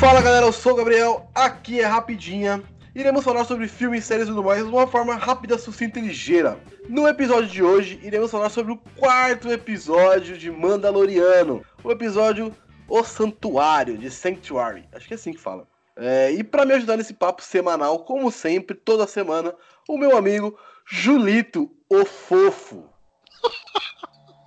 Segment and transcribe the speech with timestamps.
[0.00, 2.62] Fala galera, eu sou o Gabriel, aqui é Rapidinha.
[2.94, 6.58] Iremos falar sobre filmes, séries e tudo mais de uma forma rápida, sucinta e ligeira.
[6.88, 11.62] No episódio de hoje, iremos falar sobre o quarto episódio de Mandaloriano.
[11.84, 12.56] O episódio
[12.88, 14.88] O Santuário, de Sanctuary.
[14.90, 15.68] Acho que é assim que fala.
[15.94, 19.54] É, e para me ajudar nesse papo semanal, como sempre, toda semana,
[19.86, 22.88] o meu amigo Julito, o Fofo.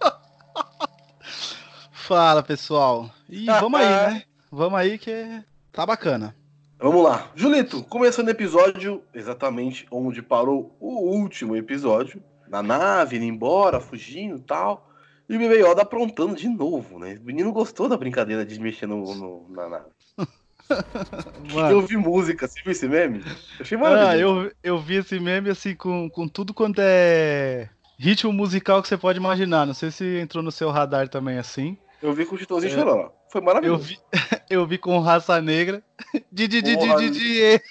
[1.93, 3.11] Fala pessoal.
[3.29, 4.23] E vamos aí, né?
[4.55, 6.35] Vamos aí que tá bacana.
[6.79, 7.31] Vamos lá.
[7.35, 12.21] Julito, começando o episódio exatamente onde parou o último episódio.
[12.47, 14.89] Na nave, indo embora, fugindo e tal.
[15.27, 17.17] E o Bebê Yoda aprontando de novo, né?
[17.19, 19.85] O menino gostou da brincadeira de mexer no, no na nave.
[21.71, 23.23] eu vi música, você viu esse meme?
[23.25, 24.41] Eu achei maravilhoso.
[24.41, 28.87] Ah, eu, eu vi esse meme assim com, com tudo quanto é ritmo musical que
[28.87, 29.65] você pode imaginar.
[29.65, 31.77] Não sei se entrou no seu radar também assim.
[32.01, 33.11] Eu vi com o Chitãozinho é, chorando.
[33.33, 33.81] Foi maravilhoso.
[33.81, 33.99] Eu vi,
[34.47, 35.83] eu vi com Raça Negra.
[36.31, 37.61] Didi, Didi, Didi.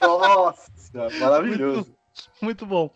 [0.00, 0.72] Nossa,
[1.20, 1.76] maravilhoso.
[1.76, 1.96] Muito,
[2.42, 2.90] muito bom.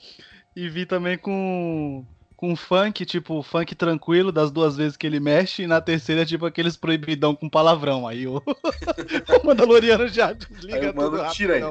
[0.56, 2.04] E vi também com
[2.36, 6.46] com funk, tipo, funk tranquilo, das duas vezes que ele mexe, e na terceira, tipo,
[6.46, 8.06] aqueles proibidão com palavrão.
[8.06, 11.24] Aí o, o Mandaloriano já desliga tudo.
[11.30, 11.62] Tira aí.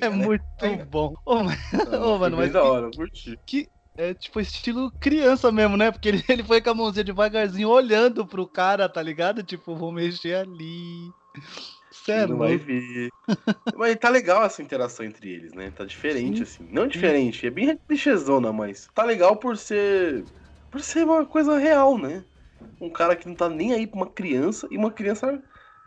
[0.00, 0.16] é né?
[0.16, 0.44] muito
[0.88, 1.14] bom.
[1.26, 2.52] Ô, oh, oh, mano, mas.
[2.52, 3.36] Da hora, curti.
[3.44, 5.90] Que, é tipo estilo criança mesmo, né?
[5.90, 9.42] Porque ele, ele foi com a mãozinha devagarzinho olhando pro cara, tá ligado?
[9.42, 11.12] Tipo, vou mexer ali.
[11.90, 12.30] Sério?
[12.30, 13.10] Não vai ver.
[13.76, 15.70] mas tá legal essa interação entre eles, né?
[15.70, 16.42] Tá diferente, Sim.
[16.42, 16.68] assim.
[16.72, 20.24] Não diferente, é bem clichêzona, mas tá legal por ser.
[20.70, 22.24] por ser uma coisa real, né?
[22.80, 25.42] Um cara que não tá nem aí pra uma criança e uma criança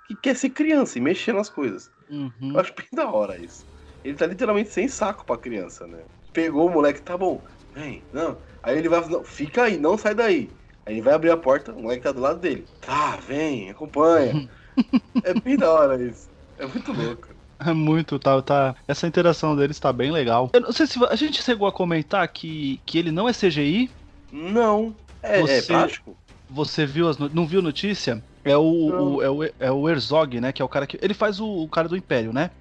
[0.07, 1.91] que quer ser criança e mexer nas coisas.
[2.09, 2.51] Uhum.
[2.53, 3.65] Eu acho bem da hora isso.
[4.03, 6.05] Ele tá literalmente sem saco pra criança, né?
[6.31, 7.43] Pegou o moleque, tá bom,
[7.75, 8.37] vem, não.
[8.63, 10.49] Aí ele vai, não, fica aí, não sai daí.
[10.85, 12.65] Aí ele vai abrir a porta, o moleque tá do lado dele.
[12.81, 14.49] Tá, vem, acompanha.
[15.23, 16.29] é bem da hora isso.
[16.57, 17.27] É muito louco.
[17.59, 18.75] É muito, tá, tá.
[18.87, 20.49] Essa interação deles tá bem legal.
[20.53, 23.89] Eu não sei se a gente chegou a comentar que, que ele não é CGI.
[24.31, 24.95] Não.
[25.23, 26.17] É, é você, é prático.
[26.49, 28.21] Você viu as, não viu notícia?
[28.43, 30.51] É o, o, é o, é o Herzog, né?
[30.51, 30.99] Que é o cara que.
[31.01, 32.51] Ele faz o, o cara do Império, né?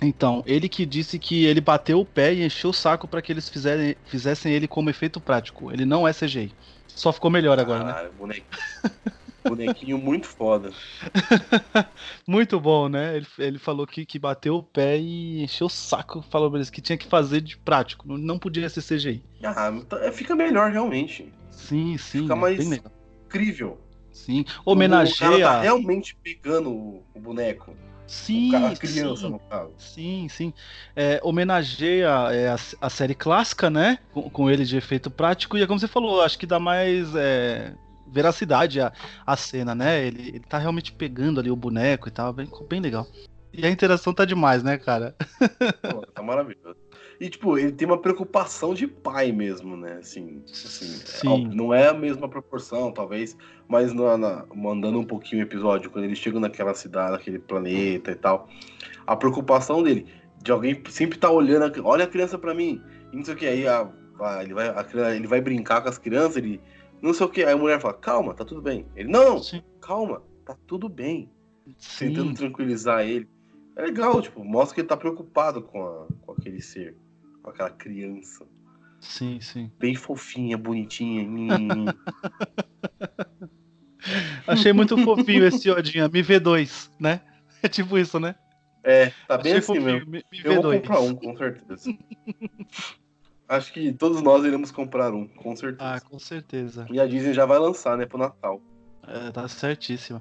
[0.00, 3.32] Então, ele que disse que ele bateu o pé e encheu o saco para que
[3.32, 5.72] eles fizerem, fizessem ele como efeito prático.
[5.72, 6.52] Ele não é CGI.
[6.86, 7.84] Só ficou melhor agora?
[7.84, 8.14] Caralho, né?
[8.18, 8.46] Bonequinho,
[9.44, 10.70] bonequinho muito foda.
[12.26, 13.16] muito bom, né?
[13.16, 16.24] Ele, ele falou que, que bateu o pé e encheu o saco.
[16.30, 18.06] Falou pra eles que tinha que fazer de prático.
[18.06, 19.22] Não, não podia ser CGI.
[19.44, 21.32] Ah, então, é, fica melhor realmente.
[21.50, 22.22] Sim, sim.
[22.22, 22.60] Fica mais
[23.26, 23.78] incrível.
[24.12, 24.44] Sim.
[24.64, 25.30] Homenageia.
[25.30, 27.74] O cara tá realmente pegando o boneco.
[28.06, 29.72] Sim, a criança, sim, no caso.
[29.78, 30.54] Sim, sim.
[30.94, 33.98] É, homenageia é, a, a, série clássica, né?
[34.12, 37.14] Com, com, ele de efeito prático, e é como você falou, acho que dá mais
[37.16, 37.74] é,
[38.06, 38.92] veracidade à,
[39.26, 40.06] à cena, né?
[40.06, 43.06] Ele, ele tá realmente pegando ali o boneco e tal, bem, bem legal.
[43.56, 45.14] E a interação tá demais, né, cara?
[45.90, 46.76] Pô, tá maravilhoso.
[47.18, 49.98] E, tipo, ele tem uma preocupação de pai mesmo, né?
[50.00, 53.36] Assim, assim é, não é a mesma proporção, talvez,
[53.66, 58.10] mas na, na, mandando um pouquinho o episódio, quando eles chegam naquela cidade, naquele planeta
[58.10, 58.48] e tal,
[59.06, 60.06] a preocupação dele,
[60.42, 63.46] de alguém sempre tá olhando, olha a criança para mim, e não sei o que,
[63.46, 63.88] aí a,
[64.20, 66.60] a, ele, vai, a, ele vai brincar com as crianças, ele
[67.00, 68.86] não sei o que, aí a mulher fala, calma, tá tudo bem.
[68.94, 69.40] Ele, não,
[69.80, 71.30] calma, tá tudo bem.
[71.78, 72.08] Sim.
[72.08, 73.28] Tentando tranquilizar ele.
[73.76, 76.96] É legal, tipo, mostra que ele tá preocupado com, a, com aquele ser
[77.46, 78.44] com aquela criança.
[79.00, 79.70] Sim, sim.
[79.78, 81.24] Bem fofinha, bonitinha.
[84.46, 86.08] Achei muito fofinho esse Odinha.
[86.08, 87.20] Me vê dois, né?
[87.62, 88.34] É tipo isso, né?
[88.84, 89.84] É, tá bem Achei assim fofinho.
[89.84, 90.10] mesmo.
[90.10, 91.90] Me, me Eu vou comprar um, com certeza.
[93.48, 95.94] Acho que todos nós iremos comprar um, com certeza.
[95.94, 96.86] Ah, com certeza.
[96.90, 98.60] E a Disney já vai lançar, né, pro Natal.
[99.08, 100.20] É, tá certíssimo.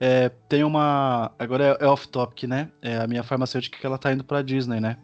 [0.00, 1.32] É, tem uma.
[1.38, 2.70] Agora é, é off-topic, né?
[2.82, 4.96] É, a minha farmacêutica que ela tá indo pra Disney, né?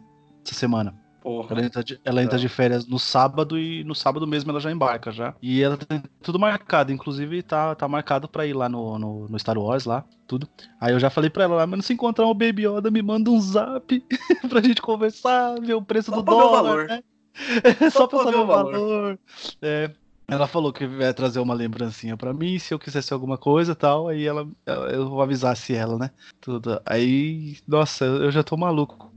[0.45, 1.03] Essa semana.
[1.23, 1.47] Porra.
[1.51, 4.69] Ela entra, de, ela entra de férias no sábado e no sábado mesmo ela já
[4.69, 5.33] embarca já.
[5.41, 9.39] E ela tem tudo marcado, inclusive tá, tá marcado pra ir lá no, no, no
[9.39, 10.49] Star Wars lá, tudo.
[10.81, 13.31] Aí eu já falei pra ela lá, mas se encontrar o Baby Yoda, me manda
[13.31, 14.05] um zap
[14.49, 17.03] pra gente conversar, ver o preço Só do dólar, né?
[17.89, 18.71] Só, Só pra saber o valor.
[18.73, 19.19] valor.
[19.61, 19.91] É,
[20.27, 24.07] ela falou que vai trazer uma lembrancinha para mim, se eu quisesse alguma coisa tal,
[24.07, 26.11] aí ela, eu vou avisar se ela, né?
[26.39, 26.81] Tudo.
[26.85, 29.11] Aí, nossa, eu já tô maluco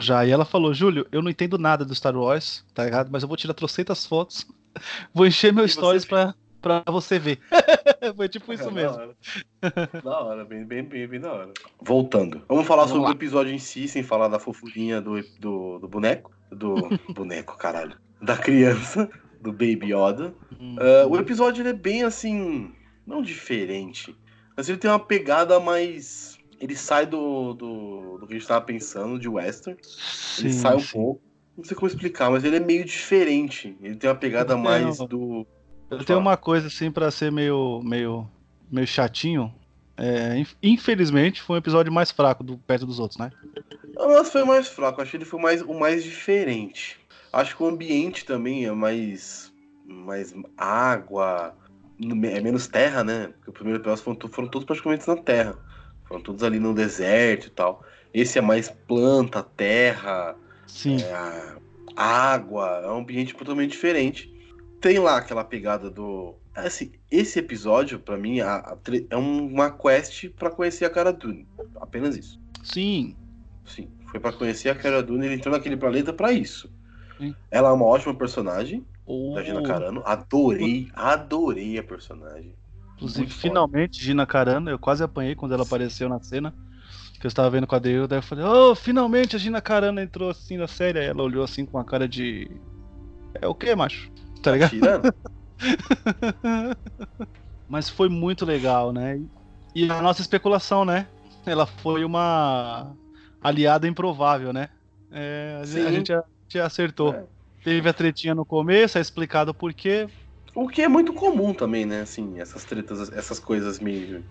[0.00, 0.26] já.
[0.26, 3.10] E ela falou, Júlio, eu não entendo nada do Star Wars, tá ligado?
[3.10, 4.46] Mas eu vou tirar trocentas fotos,
[5.14, 7.38] vou encher meus stories pra, pra você ver.
[8.16, 8.96] Foi tipo isso é, mesmo.
[8.96, 9.16] Da hora,
[10.02, 11.52] da hora bem, bem, bem, bem da hora.
[11.80, 12.42] Voltando.
[12.48, 13.10] Vamos falar Vamos sobre lá.
[13.10, 16.32] o episódio em si, sem falar da fofurinha do, do, do boneco.
[16.50, 16.74] Do
[17.12, 17.96] boneco, caralho.
[18.20, 19.08] Da criança
[19.40, 20.34] do Baby Yoda.
[20.52, 22.72] Uh, o episódio ele é bem assim,
[23.06, 24.16] não diferente,
[24.56, 28.64] mas ele tem uma pegada mais ele sai do, do, do que a gente tava
[28.64, 29.78] pensando, de western.
[29.82, 30.92] Sim, ele sai um sim.
[30.92, 31.22] pouco.
[31.56, 33.76] Não sei como explicar, mas ele é meio diferente.
[33.80, 35.46] Ele tem uma pegada mais do.
[35.90, 38.28] Ele tem uma coisa assim para ser meio, meio,
[38.70, 39.52] meio chatinho.
[39.96, 43.32] É, infelizmente foi um episódio mais fraco do perto dos outros, né?
[43.96, 45.04] Não, foi mais fraco.
[45.04, 47.00] Que ele foi mais, o mais diferente.
[47.38, 49.52] Acho que o ambiente também é mais,
[49.86, 51.56] mais água,
[52.00, 53.28] é menos terra, né?
[53.28, 55.56] Porque o primeiro episódio foram, foram todos praticamente na terra.
[56.08, 57.84] Foram todos ali no deserto e tal.
[58.12, 60.34] Esse é mais planta, terra,
[60.84, 61.56] é,
[61.94, 64.34] água, é um ambiente totalmente diferente.
[64.80, 66.34] Tem lá aquela pegada do.
[66.56, 68.76] Assim, esse episódio, para mim, a, a,
[69.10, 71.46] é uma quest para conhecer a Cara Dune.
[71.80, 72.40] Apenas isso.
[72.64, 73.14] Sim.
[73.64, 73.88] Sim.
[74.10, 76.68] Foi para conhecer a Cara Dune, ele entrou naquele planeta para isso.
[77.18, 77.34] Sim.
[77.50, 79.34] Ela é uma ótima personagem, oh.
[79.34, 80.02] da Gina Carano.
[80.04, 82.54] Adorei, adorei a personagem.
[82.96, 84.06] Inclusive, Muito finalmente, foda.
[84.06, 86.54] Gina Carano, eu quase apanhei quando ela apareceu na cena.
[87.20, 90.00] Que eu estava vendo com a Deus, daí eu falei, oh, finalmente a Gina Carano
[90.00, 91.00] entrou assim na série.
[91.00, 92.48] Aí ela olhou assim com uma cara de.
[93.34, 94.10] É o que, macho?
[94.40, 94.70] Tá ligado?
[94.70, 95.14] Tirando?
[97.68, 99.20] Mas foi muito legal, né?
[99.74, 101.06] E a nossa especulação, né?
[101.44, 102.94] Ela foi uma
[103.42, 104.68] aliada improvável, né?
[105.10, 107.14] É, a, gente, a gente acertou.
[107.14, 107.24] É.
[107.62, 110.08] Teve a tretinha no começo, é explicado por quê.
[110.54, 112.00] O que é muito comum também, né?
[112.00, 114.24] Assim, essas tretas, essas coisas meio.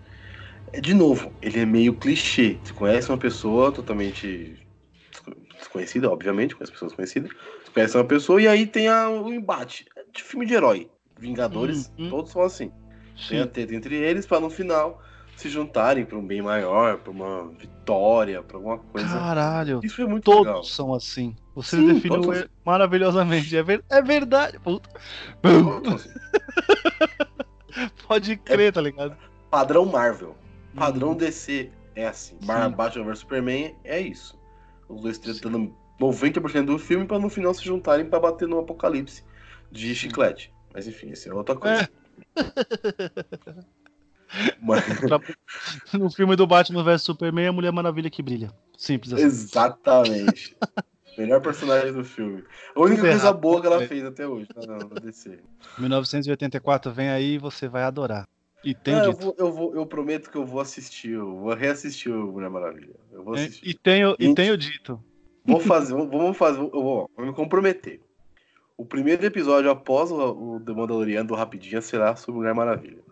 [0.82, 2.58] De novo, ele é meio clichê.
[2.62, 4.58] Você conhece uma pessoa totalmente
[5.56, 7.30] desconhecida, obviamente, conhece pessoas conhecidas.
[7.64, 9.86] Você conhece uma pessoa e aí tem a, o embate.
[9.96, 10.90] É de filme de herói.
[11.18, 12.10] Vingadores, uhum.
[12.10, 12.70] todos são assim.
[13.16, 13.28] Sim.
[13.28, 15.02] Tem a treta entre eles para no final
[15.36, 17.52] se juntarem para um bem maior, para uma
[17.88, 19.08] vitória, para alguma coisa.
[19.08, 19.80] Caralho.
[19.82, 20.62] Isso é muito todos legal.
[20.64, 21.34] são assim.
[21.54, 22.20] Você Sim, definiu
[22.64, 23.56] maravilhosamente.
[23.56, 23.82] É, ver...
[23.88, 24.58] é verdade.
[28.06, 29.16] Pode crer, é tá ligado?
[29.50, 30.36] Padrão Marvel.
[30.74, 31.16] Padrão uhum.
[31.16, 32.36] DC é assim.
[32.40, 32.46] Sim.
[32.76, 34.38] Batman vs Superman é isso.
[34.88, 39.24] Os dois tretando 90% do filme para no final se juntarem para bater no apocalipse
[39.72, 40.52] de chiclete.
[40.72, 41.82] Mas enfim, isso é outra coisa.
[41.82, 41.88] É.
[44.60, 44.84] Mas...
[45.92, 48.52] no filme do Batman vs Superman é a Mulher Maravilha que brilha.
[48.76, 49.24] Simples assim.
[49.24, 50.56] Exatamente.
[51.16, 52.44] Melhor personagem do filme.
[52.76, 54.46] A única Tudo coisa boa que ela fez até hoje.
[54.54, 55.40] Não, não, DC.
[55.76, 58.28] 1984 vem aí e você vai adorar.
[58.64, 61.54] E tem é, eu, vou, eu, vou, eu, prometo que eu vou assistir, eu vou
[61.54, 62.94] reassistir o Mulher Maravilha.
[63.10, 63.68] Eu vou assistir.
[63.68, 65.02] E, tenho, e tenho dito.
[65.44, 68.00] Vou fazer, vamos fazer, eu vou, vou me comprometer.
[68.76, 73.02] O primeiro episódio após o, o The Mandalorian do Rapidinha será sobre Mulher Maravilha.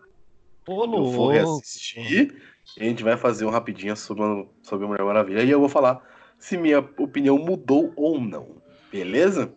[0.67, 2.35] Ô, eu vou reassistir
[2.77, 4.23] e a gente vai fazer um rapidinho sobre,
[4.61, 5.43] sobre Mulher Maravilha.
[5.43, 6.01] E eu vou falar
[6.37, 8.61] se minha opinião mudou ou não.
[8.91, 9.53] Beleza?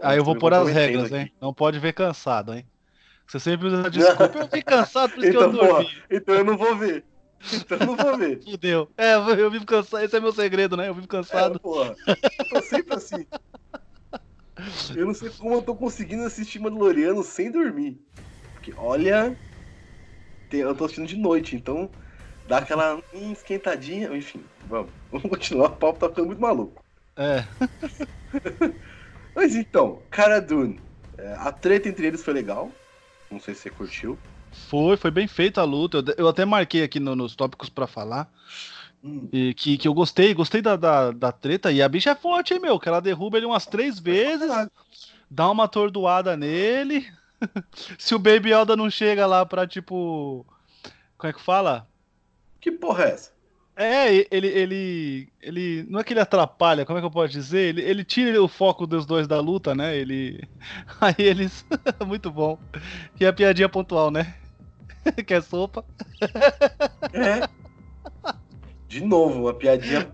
[0.00, 1.16] Aí eu vou pôr as regras, aqui.
[1.16, 1.32] hein?
[1.40, 2.66] Não pode ver cansado, hein?
[3.26, 5.84] Você sempre usa desculpa, eu fiquei cansado, por isso então, que eu dormi.
[5.84, 7.04] Porra, então eu não vou ver.
[7.52, 8.40] Então eu não vou ver.
[8.44, 8.90] Fudeu.
[8.96, 10.04] É, eu vivo cansado.
[10.04, 10.88] Esse é meu segredo, né?
[10.88, 11.56] Eu vivo cansado.
[11.56, 11.94] É, porra.
[12.06, 13.26] Eu tô sempre assim.
[14.94, 17.98] Eu não sei como eu tô conseguindo assistir Mandaloriano sem dormir.
[18.52, 19.36] Porque, olha,
[20.52, 21.90] eu tô assistindo de noite, então
[22.46, 24.14] dá aquela hum, esquentadinha.
[24.16, 24.90] Enfim, vamos.
[25.10, 26.82] Vamos continuar, o papo tá ficando muito maluco.
[27.16, 27.44] É.
[29.34, 30.80] Mas então, Cara Dune.
[31.16, 32.70] É, a treta entre eles foi legal.
[33.30, 34.18] Não sei se você curtiu.
[34.68, 35.98] Foi, foi bem feita a luta.
[35.98, 38.28] Eu, eu até marquei aqui no, nos tópicos para falar.
[39.02, 39.28] Hum.
[39.32, 41.70] E que, que eu gostei, gostei da, da, da, treta.
[41.70, 42.78] E a bicha é forte, hein, meu?
[42.78, 44.50] Que ela derruba ele umas três vezes,
[45.30, 47.06] dá uma atordoada nele.
[47.98, 50.46] Se o Baby Yoda não chega lá pra, tipo.
[51.16, 51.88] Como é que fala?
[52.60, 53.34] Que porra é essa?
[53.76, 55.86] É, ele, ele, ele.
[55.88, 57.70] Não é que ele atrapalha, como é que eu posso dizer?
[57.70, 59.96] Ele, ele tira o foco dos dois da luta, né?
[59.96, 60.40] Ele.
[61.00, 61.66] Aí eles.
[62.06, 62.58] Muito bom.
[63.18, 64.34] E a piadinha pontual, né?
[65.26, 65.84] Quer sopa?
[67.12, 67.48] É.
[68.88, 70.08] De novo, a piadinha.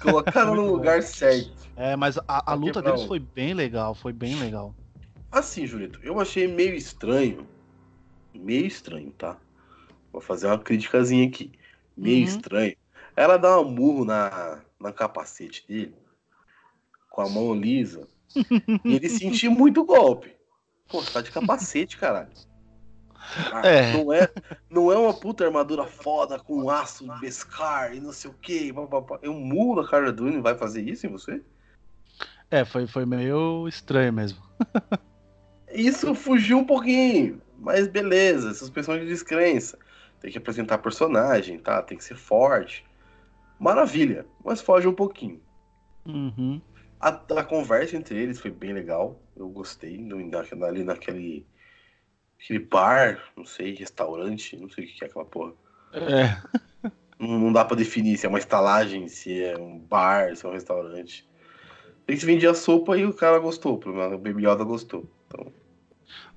[0.00, 1.68] Colocaram no lugar certo.
[1.76, 4.74] É, mas a, a luta deles foi bem legal, foi bem legal.
[5.30, 7.46] Assim, Julito, eu achei meio estranho.
[8.34, 9.36] Meio estranho, tá?
[10.12, 11.52] Vou fazer uma criticazinha aqui.
[11.96, 12.24] Meio uhum.
[12.24, 12.76] estranho.
[13.14, 15.94] Ela dá um murro na, na capacete dele,
[17.10, 18.08] com a mão lisa,
[18.84, 20.36] e ele sentiu muito golpe.
[20.88, 22.30] Pô, tá de capacete, caralho.
[23.52, 23.92] Ah, é.
[23.92, 24.28] Não, é,
[24.70, 28.72] não é uma puta armadura foda com aço Beskar e não sei o que.
[29.20, 31.42] É um murro na cara do vai fazer isso em você?
[32.50, 34.42] É, foi, foi meio estranho mesmo.
[35.72, 39.78] Isso fugiu um pouquinho, mas beleza, suspensão de descrença.
[40.20, 41.82] Tem que apresentar personagem, tá?
[41.82, 42.84] Tem que ser forte.
[43.58, 45.40] Maravilha, mas foge um pouquinho.
[46.06, 46.60] Uhum.
[47.00, 49.20] A, a, conversa entre eles foi bem legal.
[49.36, 49.96] Eu gostei
[50.66, 51.46] ali naquele
[52.40, 55.52] aquele bar, não sei, restaurante, não sei o que é aquela porra.
[55.92, 56.90] É.
[57.20, 60.52] Não dá para definir se é uma estalagem, se é um bar, se é um
[60.52, 61.28] restaurante.
[62.06, 65.10] Eles vendiam sopa e o cara gostou, o Baby Yoda gostou.
[65.26, 65.52] Então...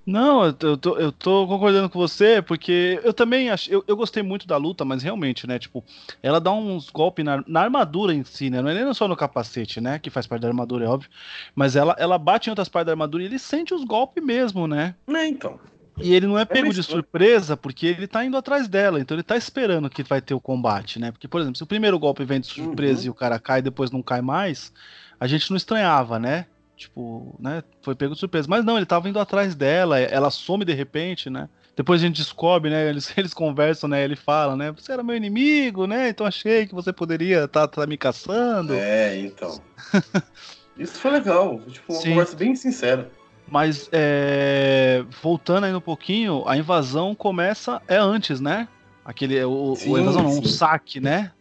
[0.06, 3.72] Não, eu tô, eu tô concordando com você, porque eu também acho.
[3.72, 5.60] Eu, eu gostei muito da luta, mas realmente, né?
[5.60, 5.84] Tipo,
[6.24, 8.62] ela dá uns golpes na, na armadura em si, né?
[8.62, 10.00] Não é nem só no capacete, né?
[10.00, 11.10] Que faz parte da armadura, é óbvio.
[11.54, 14.68] Mas ela, ela bate em outras partes da armadura e ele sente os golpes mesmo,
[14.68, 14.96] né?
[15.08, 15.60] É, então.
[16.02, 19.16] E ele não é, é pego de surpresa porque ele tá indo atrás dela, então
[19.16, 21.12] ele tá esperando que vai ter o combate, né?
[21.12, 23.08] Porque, por exemplo, se o primeiro golpe vem de surpresa uhum.
[23.08, 24.74] e o cara cai e depois não cai mais,
[25.20, 26.48] a gente não estranhava, né?
[26.82, 27.64] Tipo, né?
[27.82, 28.48] Foi pego de surpresa.
[28.50, 31.48] Mas não, ele tava indo atrás dela, ela some de repente, né?
[31.76, 32.90] Depois a gente descobre, né?
[32.90, 34.04] Eles, eles conversam, né?
[34.04, 34.72] Ele fala, né?
[34.72, 36.10] Você era meu inimigo, né?
[36.10, 38.74] Então achei que você poderia estar tá, tá me caçando.
[38.74, 39.62] É, então.
[40.76, 41.60] Isso foi legal.
[41.68, 42.10] Tipo, uma Sim.
[42.10, 43.12] conversa bem sincera.
[43.48, 48.68] Mas é, voltando aí um pouquinho, a invasão começa é antes, né?
[49.06, 51.32] Aquele o, sim, o invasão não, o saque, né?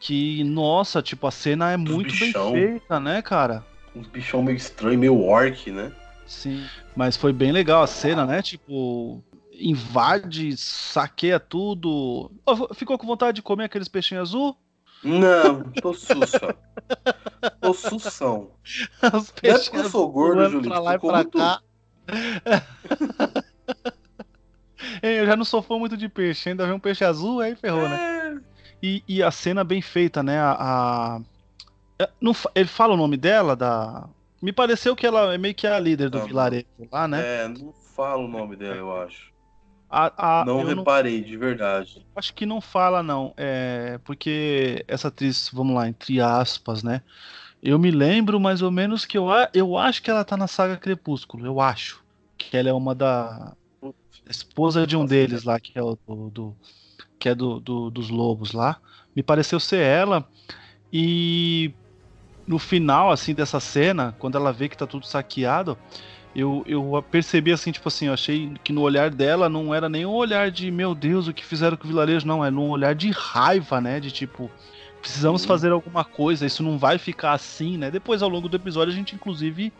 [0.00, 2.52] Que nossa, tipo a cena é muito bichão.
[2.52, 3.64] bem feita, né, cara?
[3.94, 5.92] Um bichão meio estranho, meio orc, né?
[6.26, 8.40] Sim, mas foi bem legal a cena, né?
[8.40, 12.30] Tipo, invade, saqueia tudo.
[12.74, 14.56] Ficou com vontade de comer aqueles peixinhos azul?
[15.02, 16.56] Não, tô sussa.
[17.60, 18.50] tô sussão.
[19.14, 20.68] Os é porque eu sou gordo, Julito.
[20.68, 21.60] Pra lá e pra cá.
[25.02, 27.88] eu já não sou fã muito de peixe, ainda vem um peixe azul, aí ferrou,
[27.88, 27.96] né?
[27.96, 28.30] é...
[28.34, 28.40] né?
[28.82, 30.38] E, e, a cena bem feita, né?
[30.40, 31.20] A, a...
[32.00, 34.08] É, não, ele fala o nome dela, da.
[34.40, 37.44] Me pareceu que ela é meio que a líder do não, vilarejo lá, né?
[37.44, 39.30] É, não fala o nome dela, eu acho.
[39.90, 42.06] A, a, não reparei, não, de verdade.
[42.16, 43.34] Acho que não fala, não.
[43.36, 47.02] É, porque essa atriz, vamos lá, entre aspas, né?
[47.62, 50.78] Eu me lembro mais ou menos que eu, eu acho que ela tá na saga
[50.78, 52.02] Crepúsculo, eu acho.
[52.38, 53.54] Que ela é uma da.
[54.26, 56.30] Esposa de um deles lá, que é o do.
[56.30, 56.56] do
[57.18, 58.80] que é do, do, dos lobos lá.
[59.14, 60.26] Me pareceu ser ela.
[60.90, 61.74] E
[62.46, 65.76] no final, assim, dessa cena, quando ela vê que tá tudo saqueado,
[66.34, 70.06] eu, eu percebi assim, tipo assim, eu achei que no olhar dela não era nem
[70.06, 72.94] um olhar de meu Deus, o que fizeram com o vilarejo, não, é um olhar
[72.94, 73.98] de raiva, né?
[73.98, 74.50] De tipo,
[75.00, 77.90] precisamos fazer alguma coisa, isso não vai ficar assim, né?
[77.90, 79.72] Depois, ao longo do episódio, a gente inclusive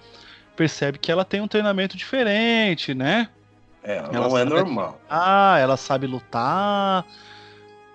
[0.57, 3.29] percebe que ela tem um treinamento diferente, né?
[3.83, 5.01] É, ela não é normal.
[5.09, 7.05] Ah, ela sabe lutar,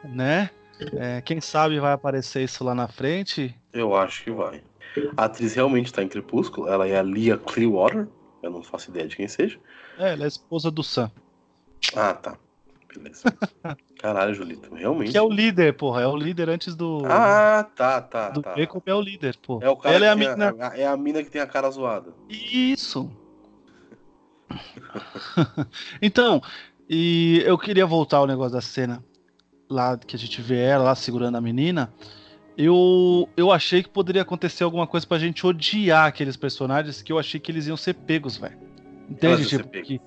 [0.04, 0.50] né?
[0.98, 3.56] É, quem sabe vai aparecer isso lá na frente?
[3.72, 4.62] Eu acho que vai.
[5.16, 8.08] A atriz realmente está em Crepúsculo, ela é a Lia Clearwater,
[8.42, 9.60] eu não faço ideia de quem seja.
[9.98, 11.12] É, ela é esposa do Sam.
[11.96, 12.38] Ah, tá.
[12.94, 13.24] Beleza.
[14.00, 15.12] Caralho, Julito, realmente.
[15.12, 16.02] Que é o líder, porra.
[16.02, 17.02] É o líder antes do.
[17.06, 18.30] Ah, tá, tá.
[18.30, 18.56] Do tá.
[18.56, 19.60] Jacob é o líder, pô.
[19.62, 20.56] É o cara ela é a mina.
[20.60, 22.14] A, é a mina que tem a cara zoada.
[22.30, 23.10] Isso.
[26.02, 26.42] então,
[26.90, 29.04] e eu queria voltar ao negócio da cena
[29.70, 31.92] lá que a gente vê ela lá segurando a menina
[32.58, 37.20] eu, eu achei que poderia acontecer alguma coisa pra gente odiar aqueles personagens que eu
[37.20, 38.58] achei que eles iam ser pegos, velho.
[39.10, 39.46] Entende?
[39.46, 40.02] Tipo, que,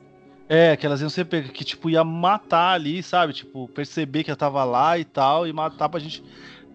[0.48, 3.32] é, que elas iam ser pegas, que tipo, ia matar ali, sabe?
[3.32, 6.24] Tipo, perceber que ela tava lá e tal, e matar pra gente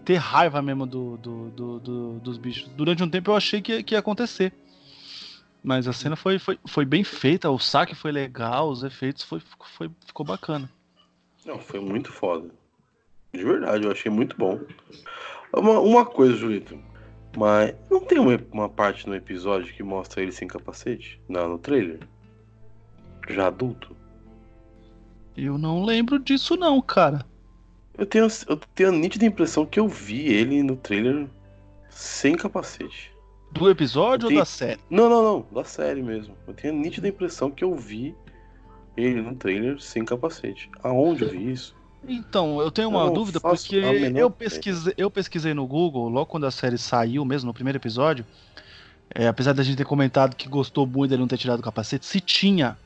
[0.06, 2.70] ter raiva mesmo do, do, do, do dos bichos.
[2.75, 4.54] Durante um tempo eu achei que, que ia acontecer.
[5.63, 9.42] Mas a cena foi, foi, foi bem feita, o saque foi legal, os efeitos foi,
[9.78, 10.70] foi, ficou bacana.
[11.46, 12.50] Não, foi muito foda.
[13.34, 14.60] De verdade, eu achei muito bom.
[15.52, 16.78] Uma, uma coisa, Julito.
[17.36, 21.20] Mas não tem uma, uma parte no episódio que mostra ele sem capacete?
[21.28, 22.00] Não, no trailer?
[23.28, 23.96] Já adulto?
[25.36, 27.25] Eu não lembro disso não, cara.
[27.98, 31.28] Eu tenho, eu tenho a nítida impressão que eu vi ele no trailer
[31.90, 33.12] sem capacete.
[33.52, 34.40] Do episódio tenho...
[34.40, 34.80] ou da série?
[34.90, 35.48] Não, não, não.
[35.52, 36.36] Da série mesmo.
[36.48, 38.16] Eu tenho a nítida impressão que eu vi
[38.96, 40.70] ele no trailer sem capacete.
[40.84, 41.75] Aonde eu vi isso?
[42.08, 43.78] Então, eu tenho uma eu dúvida porque
[44.16, 48.26] eu pesquisei, eu pesquisei no Google, logo quando a série saiu mesmo, no primeiro episódio,
[49.14, 52.06] é, apesar da gente ter comentado que gostou muito dele não ter tirado o capacete,
[52.06, 52.78] se tinha,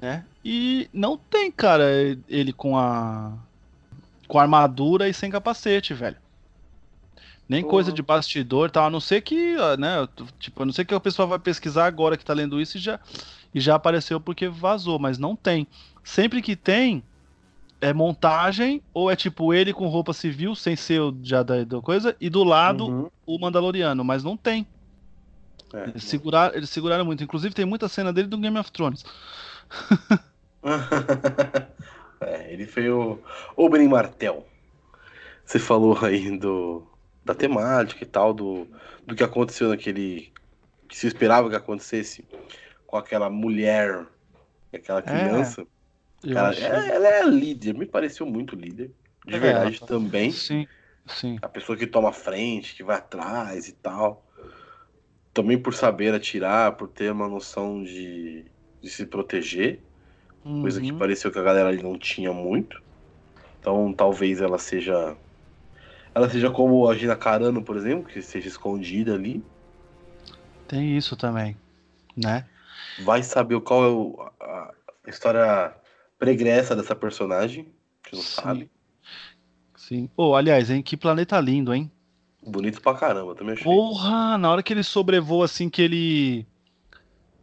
[0.00, 0.24] né?
[0.44, 1.84] E não tem, cara,
[2.28, 3.32] ele com a
[4.26, 6.16] com a armadura e sem capacete, velho.
[7.48, 10.06] Nem coisa de bastidor, tal, a não ser que, né,
[10.38, 12.80] tipo, a não ser que a pessoa vai pesquisar agora que tá lendo isso e
[12.80, 13.00] já
[13.54, 15.66] e já apareceu porque vazou, mas não tem.
[16.04, 17.02] Sempre que tem,
[17.80, 21.80] é montagem ou é tipo ele com roupa civil, sem ser o já da, da
[21.80, 23.10] coisa, e do lado uhum.
[23.26, 24.66] o Mandaloriano, mas não tem.
[25.72, 27.22] É, eles, seguraram, eles seguraram muito.
[27.22, 29.04] Inclusive tem muita cena dele do Game of Thrones.
[32.20, 33.18] é, ele foi o
[33.56, 34.46] Oberyn Martel.
[35.44, 36.86] Você falou aí do,
[37.24, 38.66] da temática e tal, do,
[39.06, 40.32] do que aconteceu naquele.
[40.88, 42.24] que se esperava que acontecesse
[42.86, 44.06] com aquela mulher,
[44.72, 45.02] aquela é.
[45.02, 45.62] criança.
[45.62, 45.77] É.
[46.22, 48.90] Cara, ela, ela, é líder, me pareceu muito líder.
[49.24, 50.32] de é, verdade também.
[50.32, 50.66] Sim,
[51.06, 51.38] sim.
[51.40, 54.24] A pessoa que toma frente, que vai atrás e tal.
[55.32, 58.46] Também por saber atirar, por ter uma noção de,
[58.82, 59.80] de se proteger.
[60.44, 60.62] Uhum.
[60.62, 60.98] Coisa que uhum.
[60.98, 62.82] pareceu que a galera ali não tinha muito.
[63.60, 65.16] Então talvez ela seja.
[66.14, 69.44] Ela seja como a Gina Carano, por exemplo, que seja escondida ali.
[70.66, 71.56] Tem isso também,
[72.16, 72.44] né?
[73.04, 74.74] Vai saber qual é o, a
[75.06, 75.74] história
[76.18, 77.66] pregressa dessa personagem.
[78.02, 78.42] Que não Sim.
[78.42, 78.70] sabe.
[79.76, 80.10] Sim.
[80.16, 80.82] Oh, aliás, hein?
[80.82, 81.90] Que planeta lindo, hein?
[82.46, 83.64] Bonito pra caramba, também achei.
[83.64, 86.46] Porra, na hora que ele sobrevoa, assim, que ele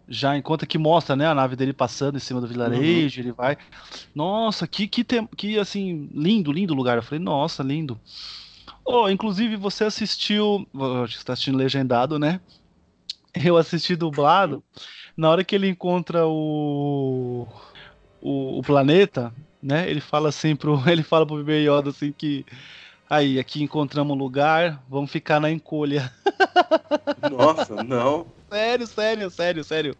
[0.08, 3.26] já encontra que mostra, né, a nave dele passando em cima do vilarejo, uhum.
[3.26, 3.58] ele vai.
[4.14, 6.98] Nossa, que, que, tem, que assim, lindo, lindo lugar.
[6.98, 8.00] Eu falei, nossa, lindo.
[8.84, 10.68] Oh, inclusive, você assistiu.
[10.74, 12.40] Você está assistindo legendado, né?
[13.44, 14.64] Eu assisti dublado.
[15.18, 17.48] Na hora que ele encontra o.
[18.28, 19.90] O, o planeta, né?
[19.90, 20.82] Ele fala assim pro.
[20.90, 22.46] Ele fala pro bebê Yoda assim que.
[23.08, 26.12] Aí, aqui encontramos um lugar, vamos ficar na encolha.
[27.32, 28.26] Nossa, não.
[28.50, 29.96] Sério, sério, sério, sério.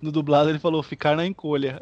[0.00, 1.80] No dublado ele falou ficar na encolha.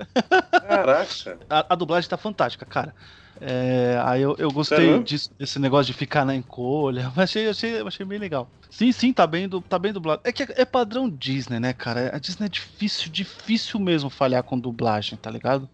[0.69, 1.39] Caraca.
[1.51, 2.95] A, a dublagem tá fantástica, cara.
[3.41, 7.13] É, aí eu, eu gostei disso, desse negócio de ficar na encolha.
[7.17, 8.49] Achei, achei, achei bem legal.
[8.71, 10.21] Sim, sim, tá bem, tá bem dublado.
[10.25, 12.15] É que é, é padrão Disney, né, cara?
[12.15, 15.69] A Disney é difícil, difícil mesmo falhar com dublagem, tá ligado?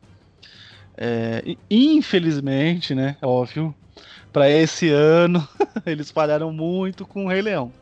[0.97, 3.17] É, infelizmente, né?
[3.23, 3.75] Óbvio.
[4.33, 5.47] Para esse ano,
[5.87, 7.73] eles falharam muito com o Rei Leão.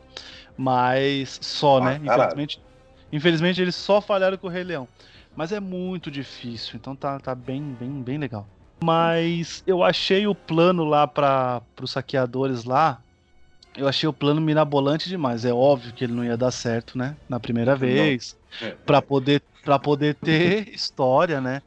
[0.57, 2.01] Mas só, ah, né?
[2.03, 2.61] Infelizmente,
[3.11, 4.87] infelizmente eles só falharam com o Rei Leão.
[5.35, 8.47] Mas é muito difícil, então tá, tá bem, bem, bem legal.
[8.83, 13.01] Mas eu achei o plano lá para os saqueadores lá.
[13.75, 15.45] Eu achei o plano mirabolante demais.
[15.45, 17.15] É óbvio que ele não ia dar certo, né?
[17.27, 18.37] Na primeira vez.
[18.61, 18.71] É.
[18.85, 21.63] para poder, pra poder ter história, né?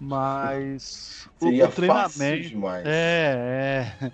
[0.00, 2.68] Mas o, o treinamento.
[2.86, 4.12] É, é.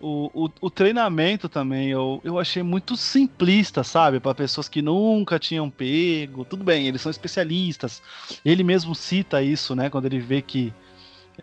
[0.00, 4.18] O, o, o, treinamento também eu, eu achei muito simplista, sabe?
[4.18, 6.44] Para pessoas que nunca tinham pego.
[6.44, 8.02] Tudo bem, eles são especialistas.
[8.44, 9.90] Ele mesmo cita isso, né?
[9.90, 10.72] Quando ele vê que.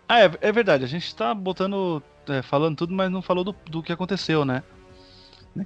[0.09, 2.01] Ah, é, é verdade, a gente tá botando.
[2.27, 4.63] É, falando tudo, mas não falou do, do que aconteceu, né?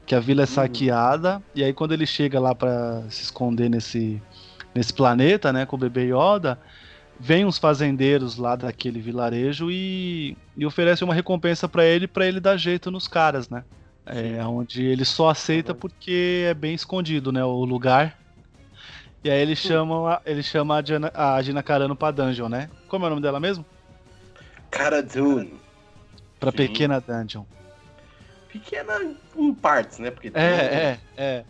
[0.06, 0.48] Que a vila é uhum.
[0.48, 4.22] saqueada, e aí quando ele chega lá para se esconder nesse,
[4.76, 6.60] nesse planeta, né, com o bebê Yoda,
[7.22, 12.40] vem uns fazendeiros lá daquele vilarejo e, e oferece uma recompensa para ele para ele
[12.40, 13.64] dar jeito nos caras, né?
[14.04, 18.18] É, onde ele só aceita porque é bem escondido, né, o lugar.
[19.24, 22.72] E aí ele chama, ele chama a, Gina, a Gina Carano pra dungeon, né?
[22.88, 23.64] Como é o nome dela mesmo?
[24.72, 25.54] Cara Dune.
[26.40, 26.58] Pra Sim.
[26.58, 27.44] pequena dungeon.
[28.52, 30.10] Pequena em partes, né?
[30.10, 31.46] Porque é, é, é.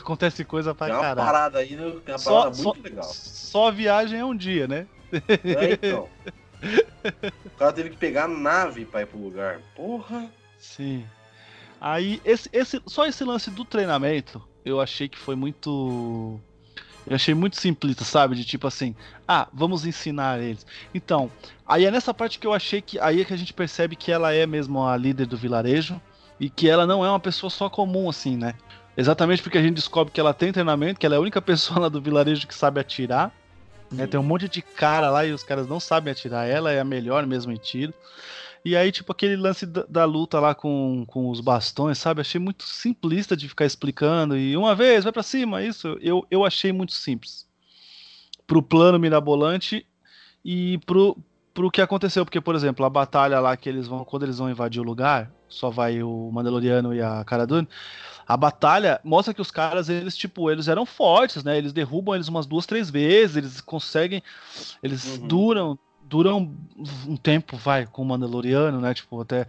[0.00, 1.14] Acontece coisa pra caralho.
[1.14, 1.92] Tem uma parada aí, né?
[2.04, 3.04] tem uma só, parada muito só, legal.
[3.04, 4.86] Só a viagem é um dia, né?
[5.44, 6.08] É, então.
[7.46, 9.60] O cara teve que pegar a nave pra ir pro lugar.
[9.74, 10.30] Porra.
[10.58, 11.06] Sim.
[11.80, 16.38] Aí, esse, esse, só esse lance do treinamento, eu achei que foi muito.
[17.06, 18.36] Eu achei muito simplista, sabe?
[18.36, 18.94] De tipo assim,
[19.26, 20.66] ah, vamos ensinar eles.
[20.94, 21.30] Então,
[21.66, 22.98] aí é nessa parte que eu achei que.
[23.00, 26.00] Aí é que a gente percebe que ela é mesmo a líder do vilarejo.
[26.38, 28.54] E que ela não é uma pessoa só comum, assim, né?
[28.96, 31.80] Exatamente porque a gente descobre que ela tem treinamento, que ela é a única pessoa
[31.80, 33.30] lá do vilarejo que sabe atirar.
[33.90, 34.06] Né?
[34.06, 36.48] Tem um monte de cara lá e os caras não sabem atirar.
[36.48, 37.92] Ela é a melhor mesmo em tiro.
[38.64, 42.20] E aí, tipo, aquele lance da, da, luta lá com, com os bastões, sabe?
[42.20, 44.36] Achei muito simplista de ficar explicando.
[44.36, 45.98] E uma vez, vai para cima, isso.
[46.00, 47.48] Eu, eu achei muito simples.
[48.46, 49.86] Pro plano mirabolante
[50.44, 51.16] e pro,
[51.54, 52.24] pro que aconteceu.
[52.24, 54.04] Porque, por exemplo, a batalha lá que eles vão.
[54.04, 57.66] Quando eles vão invadir o lugar, só vai o Mandaloriano e a Cara Dune
[58.30, 61.58] a batalha mostra que os caras, eles, tipo, eles eram fortes, né?
[61.58, 64.22] Eles derrubam eles umas duas, três vezes, eles conseguem.
[64.80, 65.26] Eles uhum.
[65.26, 65.78] duram.
[66.04, 66.56] Duram
[67.06, 68.94] um tempo, vai, com o Mandaloriano, né?
[68.94, 69.46] Tipo, até.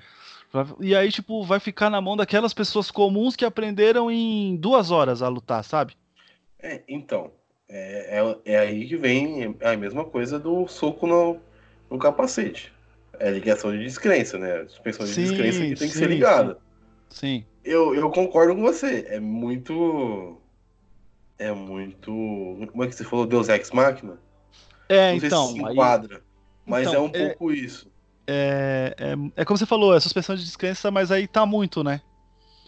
[0.80, 5.22] E aí, tipo, vai ficar na mão daquelas pessoas comuns que aprenderam em duas horas
[5.22, 5.94] a lutar, sabe?
[6.60, 7.32] É, então.
[7.70, 11.40] É, é, é aí que vem a mesma coisa do soco no,
[11.90, 12.74] no capacete.
[13.20, 14.66] É ligação de descrença, né?
[14.68, 16.58] Suspensão de sim, descrença que tem que sim, ser ligada.
[17.10, 17.46] Sim.
[17.64, 19.06] Eu, eu concordo com você.
[19.08, 20.38] É muito.
[21.38, 22.12] É muito.
[22.72, 23.26] Como é que você falou?
[23.26, 24.20] Deus Ex Machina?
[24.90, 25.48] É, então.
[25.48, 26.18] Se enquadra.
[26.18, 26.22] Aí...
[26.66, 27.28] Mas então, é um é...
[27.30, 27.90] pouco isso.
[28.28, 32.02] É, é, é como você falou, é suspensão de descrença, mas aí tá muito, né?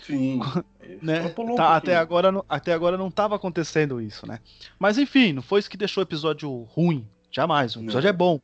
[0.03, 0.41] Sim.
[1.01, 1.29] né?
[1.56, 4.39] Tá, até, agora, até agora não tava acontecendo isso, né?
[4.77, 7.08] Mas enfim, não foi isso que deixou o episódio ruim.
[7.32, 7.75] Jamais.
[7.75, 8.10] O episódio não.
[8.10, 8.39] é bom.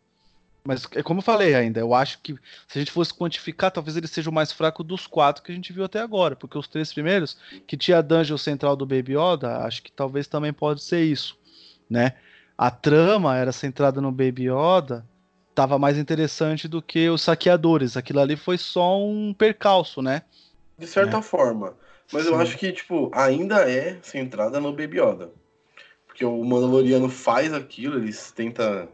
[0.64, 2.34] Mas é como eu falei ainda, eu acho que
[2.68, 5.56] se a gente fosse quantificar, talvez ele seja o mais fraco dos quatro que a
[5.56, 6.36] gente viu até agora.
[6.36, 10.28] Porque os três primeiros, que tinha a dungeon central do Baby Yoda, acho que talvez
[10.28, 11.38] também pode ser isso,
[11.90, 12.14] né?
[12.58, 15.06] A trama era centrada no Baby Yoda
[15.60, 17.98] tava mais interessante do que os saqueadores.
[17.98, 20.22] Aquilo ali foi só um percalço, né?
[20.78, 21.22] De certa é.
[21.22, 21.76] forma.
[22.14, 22.30] Mas Sim.
[22.30, 25.32] eu acho que, tipo, ainda é centrada no Baby Yoda.
[26.08, 28.88] Porque o Mandaloriano faz aquilo, eles tenta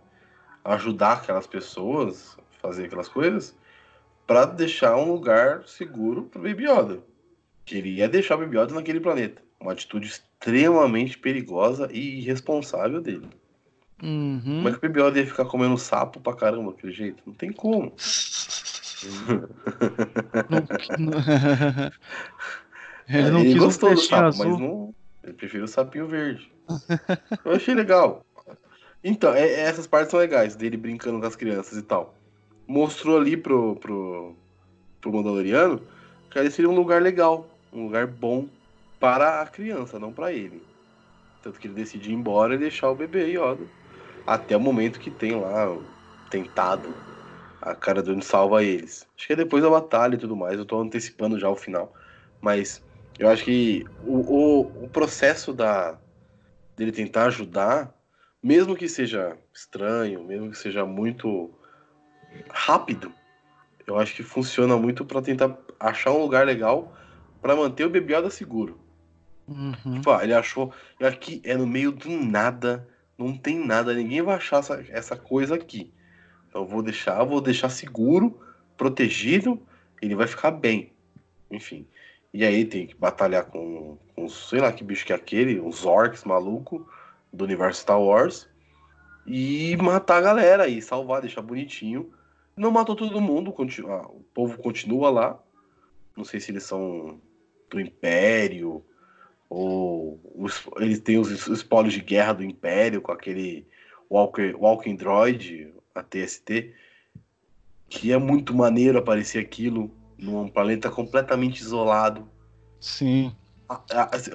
[0.66, 3.56] ajudar aquelas pessoas fazer aquelas coisas
[4.26, 7.00] para deixar um lugar seguro pro Baby Yoda.
[7.64, 9.42] Queria deixar o Baby Yoda naquele planeta.
[9.60, 13.28] Uma atitude extremamente perigosa e irresponsável dele.
[14.02, 14.42] Uhum.
[14.44, 17.22] Como é que o Baby Yoda ia ficar comendo sapo pra caramba daquele jeito?
[17.26, 17.94] Não tem como.
[23.08, 24.50] Ele não ele quis gostou um do sapo, azul.
[24.50, 24.96] mas não.
[25.24, 26.52] Ele preferiu o sapinho verde.
[27.44, 28.26] Eu achei legal.
[29.08, 32.16] Então, é, essas partes são legais, dele brincando com as crianças e tal.
[32.68, 34.36] Mostrou ali pro, pro,
[35.00, 35.80] pro Mandaloriano
[36.32, 38.50] que ele seria um lugar legal, um lugar bom
[39.00, 40.60] para a criança, não para ele.
[41.44, 43.64] Tanto que ele decide ir embora e deixar o bebê Yoda.
[44.26, 45.68] Até o momento que tem lá,
[46.32, 46.92] tentado,
[47.62, 49.08] a cara do salva eles.
[49.16, 51.94] Acho que é depois da batalha e tudo mais, eu tô antecipando já o final.
[52.42, 52.84] Mas
[53.20, 55.96] eu acho que o, o, o processo da,
[56.76, 57.95] dele tentar ajudar,
[58.46, 61.50] mesmo que seja estranho, mesmo que seja muito
[62.48, 63.12] rápido,
[63.88, 66.96] eu acho que funciona muito para tentar achar um lugar legal
[67.42, 68.80] para manter o Bebioda seguro.
[69.48, 69.96] Uhum.
[69.96, 70.72] Tipo, ah, ele achou.
[71.02, 75.56] Aqui é no meio do nada, não tem nada, ninguém vai achar essa, essa coisa
[75.56, 75.92] aqui.
[76.48, 78.40] Então vou deixar, vou deixar seguro,
[78.78, 79.60] protegido,
[80.00, 80.94] ele vai ficar bem.
[81.50, 81.88] Enfim.
[82.32, 85.84] E aí tem que batalhar com, com sei lá que bicho que é aquele, uns
[85.84, 86.88] orcs maluco
[87.36, 88.48] do universo Star Wars.
[89.28, 92.12] E matar a galera e salvar, deixar bonitinho.
[92.56, 95.40] Não matou todo mundo, continua, o povo continua lá.
[96.16, 97.20] Não sei se eles são
[97.70, 98.84] do Império
[99.50, 103.68] ou os, eles têm os, os espólios de guerra do Império com aquele
[104.10, 106.74] Walker, Walking Droid, a TST,
[107.90, 112.30] que é muito maneiro aparecer aquilo num planeta completamente isolado.
[112.80, 113.36] Sim.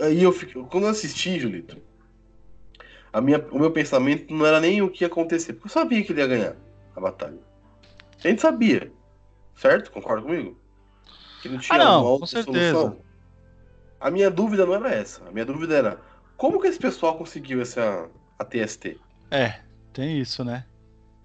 [0.03, 1.81] Aí eu fico, quando eu assisti, Julito,
[3.13, 6.03] a minha, o meu pensamento não era nem o que ia acontecer, porque eu sabia
[6.05, 6.57] que ele ia ganhar
[6.95, 7.39] a batalha.
[8.23, 8.93] A gente sabia,
[9.57, 9.91] certo?
[9.91, 10.57] Concorda comigo?
[11.43, 12.79] Que não tinha ah, não, uma outra com certeza.
[12.79, 13.03] solução.
[13.99, 15.27] A minha dúvida não era essa.
[15.27, 16.01] A minha dúvida era
[16.37, 18.99] como que esse pessoal conseguiu essa a TST?
[19.31, 19.61] É,
[19.93, 20.65] tem isso, né?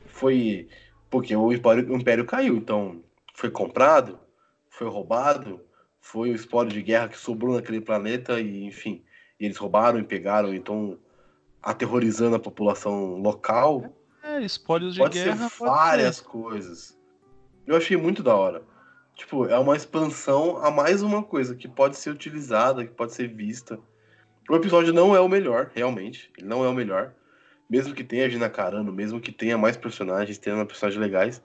[0.08, 0.68] Foi
[1.10, 3.02] porque o Império, o Império caiu, então
[3.34, 4.20] foi comprado,
[4.70, 5.62] foi roubado,
[6.02, 9.04] foi o espólio de guerra que sobrou naquele planeta e, enfim,
[9.40, 11.00] eles roubaram e pegaram, então
[11.66, 13.92] aterrorizando a população local.
[14.22, 15.50] É, espólios de pode guerra.
[15.50, 16.24] Ser várias ser.
[16.26, 16.98] coisas.
[17.66, 18.62] Eu achei muito da hora.
[19.16, 23.28] Tipo, é uma expansão a mais uma coisa que pode ser utilizada, que pode ser
[23.28, 23.80] vista.
[24.48, 26.32] O episódio não é o melhor, realmente.
[26.38, 27.14] Ele não é o melhor.
[27.68, 31.42] Mesmo que tenha Gina Carano, mesmo que tenha mais personagens, tenha personagens legais.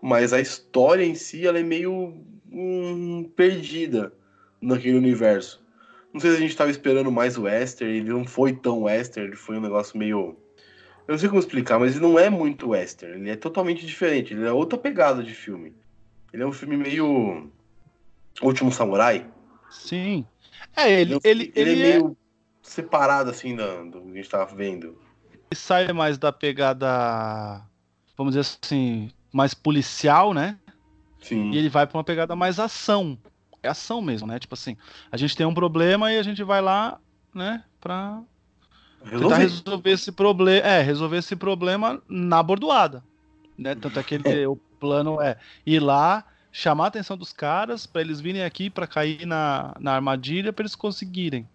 [0.00, 2.14] Mas a história em si, ela é meio
[2.50, 4.14] hum, perdida
[4.62, 5.62] naquele universo.
[6.12, 9.24] Não sei se a gente estava esperando mais o Wester, ele não foi tão Wester,
[9.24, 10.36] ele foi um negócio meio.
[11.06, 14.34] Eu não sei como explicar, mas ele não é muito Wester, ele é totalmente diferente,
[14.34, 15.74] ele é outra pegada de filme.
[16.32, 17.50] Ele é um filme meio.
[18.42, 19.26] Último Samurai.
[19.70, 20.24] Sim.
[20.76, 21.14] É, ele.
[21.14, 22.16] Ele, ele, ele, ele é meio
[22.62, 24.98] separado, assim, do, do que a gente tava vendo.
[25.32, 27.60] Ele sai mais da pegada.
[28.16, 29.10] Vamos dizer assim.
[29.32, 30.58] Mais policial, né?
[31.20, 31.50] Sim.
[31.50, 33.18] E ele vai pra uma pegada mais ação.
[33.62, 34.38] É ação mesmo, né?
[34.38, 34.76] Tipo assim,
[35.10, 36.98] a gente tem um problema e a gente vai lá,
[37.34, 38.22] né, pra
[39.04, 39.22] resolver.
[39.22, 40.66] tentar resolver esse problema.
[40.66, 43.04] É, resolver esse problema na bordoada.
[43.56, 43.74] Né?
[43.74, 48.00] Tanto é que ele, o plano é ir lá, chamar a atenção dos caras para
[48.00, 51.48] eles virem aqui para cair na, na armadilha para eles conseguirem.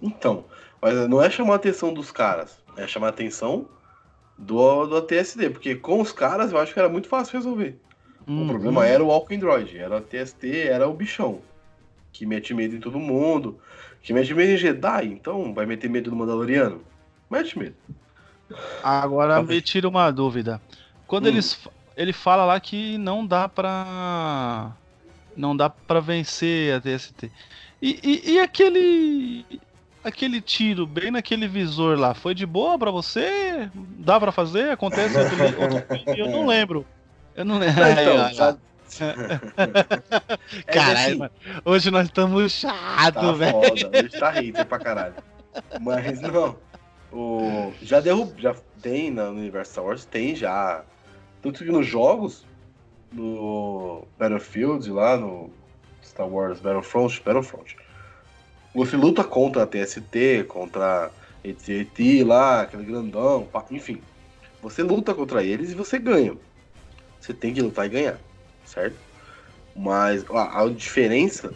[0.00, 0.44] Então,
[0.80, 3.68] mas não é chamar a atenção dos caras, é chamar a atenção
[4.36, 7.78] do, do ATSD, porque com os caras eu acho que era muito fácil resolver.
[8.26, 8.44] Uhum.
[8.44, 11.40] O problema era o Walking Droid, era o TST, era o bichão.
[12.12, 13.58] Que mete medo em todo mundo.
[14.02, 16.82] Que mete medo em Jedi, então vai meter medo no Mandaloriano?
[17.30, 17.74] Mete medo.
[18.82, 20.60] Agora me tira uma dúvida.
[21.06, 21.28] Quando hum.
[21.28, 21.58] eles
[21.96, 24.72] ele fala lá que não dá pra.
[25.36, 27.30] Não dá pra vencer a TST.
[27.80, 29.44] E, e, e, aquele.
[30.02, 33.70] Aquele tiro bem naquele visor lá, foi de boa para você?
[33.74, 34.70] Dá para fazer?
[34.70, 36.20] Acontece outro, outro filme?
[36.20, 36.86] Eu não lembro.
[37.36, 37.82] Eu não lembro.
[37.84, 38.56] Então, já...
[40.66, 41.32] É caralho, assim,
[41.64, 43.56] hoje nós estamos chato, tá velho.
[43.72, 45.14] Hoje tá hater pra caralho.
[45.80, 46.56] Mas não.
[47.12, 47.72] O...
[47.82, 48.32] Já derrub...
[48.38, 50.84] já tem no universo Star Wars, tem já.
[51.42, 52.46] Tanto que nos jogos,
[53.12, 55.50] no Battlefield, lá no
[56.02, 57.76] Star Wars Battlefront, Battlefront,
[58.74, 61.10] você luta contra a TST, contra a
[62.24, 64.00] lá, aquele grandão, enfim.
[64.62, 66.36] Você luta contra eles e você ganha.
[67.24, 68.20] Você tem que lutar e ganhar,
[68.66, 68.98] certo?
[69.74, 71.54] Mas a, a diferença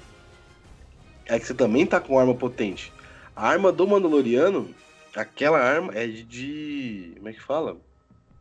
[1.27, 2.91] é que você também tá com arma potente.
[3.37, 4.75] A arma do Mandaloriano,
[5.15, 7.13] aquela arma é de, de.
[7.17, 7.77] Como é que fala?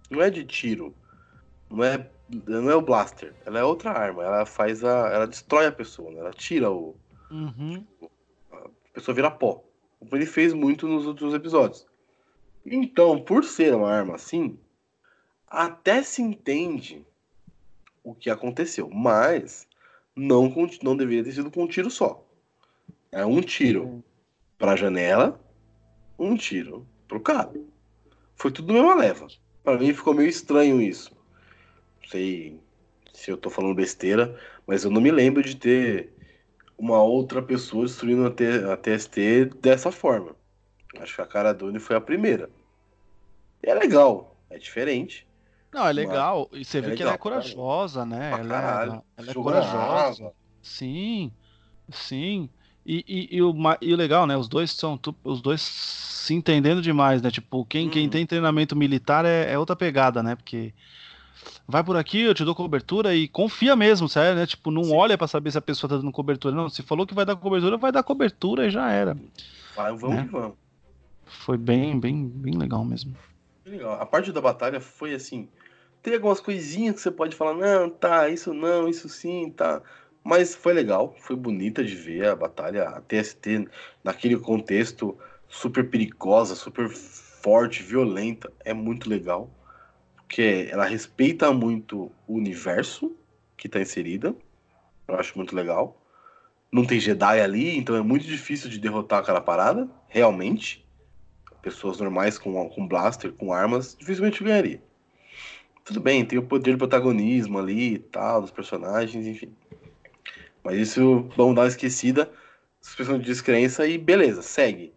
[0.10, 0.96] Não é de tiro.
[1.70, 2.10] Não é,
[2.48, 3.34] não é o blaster.
[3.46, 4.24] Ela é outra arma.
[4.24, 5.10] Ela faz a.
[5.10, 6.20] Ela destrói a pessoa, né?
[6.20, 6.96] Ela tira o.
[7.30, 7.86] Uhum.
[8.54, 9.66] A pessoa vira pó.
[10.00, 11.86] Como ele fez muito nos outros episódios.
[12.66, 14.58] Então, por ser uma arma assim,
[15.46, 17.06] até se entende
[18.08, 19.68] o que aconteceu, mas
[20.16, 22.26] não, não deveria ter sido com um tiro só.
[23.12, 24.02] É um tiro
[24.58, 25.42] para a janela,
[26.18, 27.52] um tiro pro cara.
[28.36, 29.28] Foi tudo mesma leva.
[29.62, 31.14] Para mim ficou meio estranho isso.
[32.02, 32.58] Não sei
[33.14, 36.14] se eu tô falando besteira, mas eu não me lembro de ter
[36.78, 40.34] uma outra pessoa destruindo a TST dessa forma.
[40.98, 42.50] Acho que a cara Dune foi a primeira.
[43.62, 45.27] E é legal, é diferente.
[45.74, 46.50] Não, é legal.
[46.54, 48.32] E você é vê legal, que ela é corajosa, né?
[48.40, 50.32] Ela, é, ela é corajosa.
[50.62, 51.32] Sim,
[51.90, 52.50] sim.
[52.86, 54.38] E, e, e, o, e o legal, né?
[54.38, 57.30] Os dois são os dois se entendendo demais, né?
[57.30, 57.90] Tipo, quem, hum.
[57.90, 58.10] quem uhum.
[58.10, 60.36] tem treinamento militar é, é outra pegada, né?
[60.36, 60.74] Porque
[61.68, 64.46] vai por aqui, eu te dou cobertura e confia mesmo, sério, né?
[64.46, 64.96] Tipo, não Sim.
[64.96, 66.56] olha para saber se a pessoa tá dando cobertura.
[66.56, 69.18] Não, se falou que vai dar cobertura, vai dar cobertura e já era.
[69.76, 70.30] Vai, vamos né?
[70.32, 70.58] vamos.
[71.26, 73.14] Foi bem, bem, bem legal mesmo.
[73.66, 74.00] Legal.
[74.02, 75.50] A parte da batalha foi assim.
[76.08, 79.82] Tem algumas coisinhas que você pode falar, não, tá, isso não, isso sim, tá.
[80.24, 83.68] Mas foi legal, foi bonita de ver a batalha, a TST
[84.02, 85.18] naquele contexto
[85.50, 89.52] super perigosa, super forte, violenta, é muito legal
[90.16, 93.14] porque ela respeita muito o universo
[93.58, 94.34] que está inserida.
[95.10, 96.02] Eu acho muito legal.
[96.72, 100.88] Não tem Jedi ali, então é muito difícil de derrotar aquela parada, realmente.
[101.62, 104.87] Pessoas normais com, com blaster, com armas, dificilmente ganharia.
[105.88, 109.56] Tudo bem, tem o poder de protagonismo ali e tal, dos personagens, enfim.
[110.62, 112.30] Mas isso vamos dar uma esquecida,
[112.82, 114.94] suspensão de descrença e beleza, segue.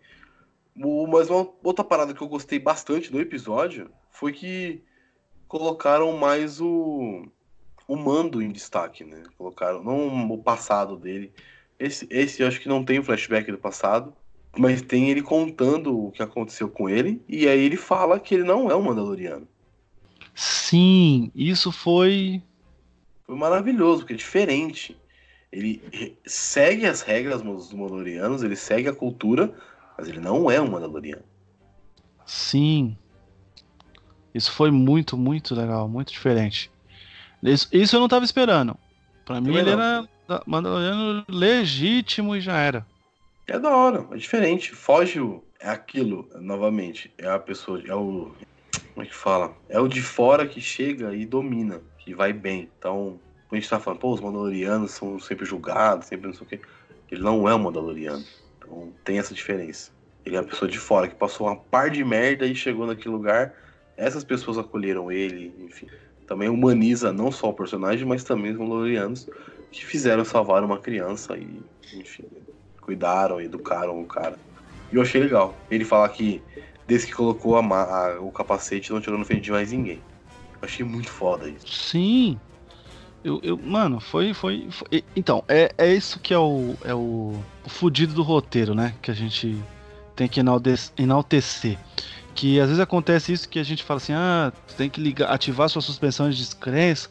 [0.74, 4.82] Mas uma outra parada que eu gostei bastante do episódio foi que
[5.46, 7.24] colocaram mais o,
[7.86, 9.22] o mando em destaque, né?
[9.38, 11.32] Colocaram, não o passado dele.
[11.78, 14.12] Esse, esse eu acho que não tem o flashback do passado,
[14.58, 18.42] mas tem ele contando o que aconteceu com ele, e aí ele fala que ele
[18.42, 19.46] não é um Mandaloriano.
[20.40, 22.42] Sim, isso foi.
[23.26, 24.96] Foi maravilhoso, porque é diferente.
[25.52, 29.54] Ele segue as regras dos Mandalorianos, ele segue a cultura,
[29.98, 31.24] mas ele não é um Mandaloriano.
[32.24, 32.96] Sim,
[34.34, 36.70] isso foi muito, muito legal, muito diferente.
[37.42, 38.74] Isso, isso eu não tava esperando.
[39.26, 40.08] Pra mim, ele era
[40.46, 42.86] Mandaloriano legítimo e já era.
[43.46, 44.72] É da hora, é diferente.
[44.72, 45.44] Foge o.
[45.60, 47.12] É aquilo, novamente.
[47.18, 47.82] É a pessoa.
[47.86, 48.32] É o.
[49.00, 49.56] Como é que fala?
[49.70, 52.68] É o de fora que chega e domina, que vai bem.
[52.78, 56.46] Então, quando a gente tá falando, pô, os Mandalorianos são sempre julgados, sempre não sei
[56.46, 56.60] o quê.
[57.10, 58.22] Ele não é um Mandaloriano.
[58.58, 59.90] Então, tem essa diferença.
[60.22, 63.14] Ele é uma pessoa de fora que passou uma par de merda e chegou naquele
[63.14, 63.54] lugar
[63.96, 65.86] essas pessoas acolheram ele, enfim.
[66.26, 69.30] Também humaniza não só o personagem, mas também os Mandalorianos
[69.72, 71.62] que fizeram salvar uma criança e,
[71.94, 72.24] enfim,
[72.82, 74.38] cuidaram, educaram o cara.
[74.92, 75.54] E eu achei legal.
[75.70, 76.42] Ele falar que
[76.90, 80.00] desde que colocou a, a, o capacete não tirou no frente de mais ninguém.
[80.60, 81.68] Eu achei muito foda isso.
[81.68, 82.38] Sim.
[83.22, 87.32] Eu, eu, mano, foi, foi, foi, Então, é, é isso que é o, é o,
[87.64, 88.92] o fudido do roteiro, né?
[89.00, 89.56] Que a gente
[90.16, 91.78] tem que enaltecer
[92.34, 95.68] que às vezes acontece isso que a gente fala assim, ah, tem que ligar, ativar
[95.68, 97.08] sua suspensão de descrença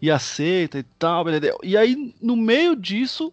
[0.00, 1.24] e aceita e tal.
[1.62, 3.32] E aí no meio disso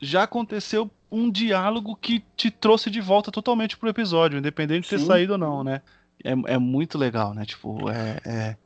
[0.00, 4.96] já aconteceu um diálogo que te trouxe de volta totalmente pro episódio, independente Sim.
[4.96, 5.80] de ter saído ou não, né?
[6.22, 7.44] É, é muito legal, né?
[7.44, 8.56] Tipo, é, é,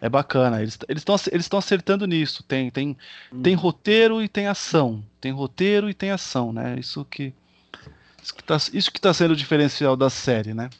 [0.00, 0.60] é bacana.
[0.60, 2.42] Eles estão eles acertando nisso.
[2.42, 2.96] Tem tem
[3.32, 3.42] hum.
[3.42, 5.04] tem roteiro e tem ação.
[5.20, 6.76] Tem roteiro e tem ação, né?
[6.78, 7.34] Isso que
[8.22, 10.70] isso que tá, isso que tá sendo o diferencial da série, né?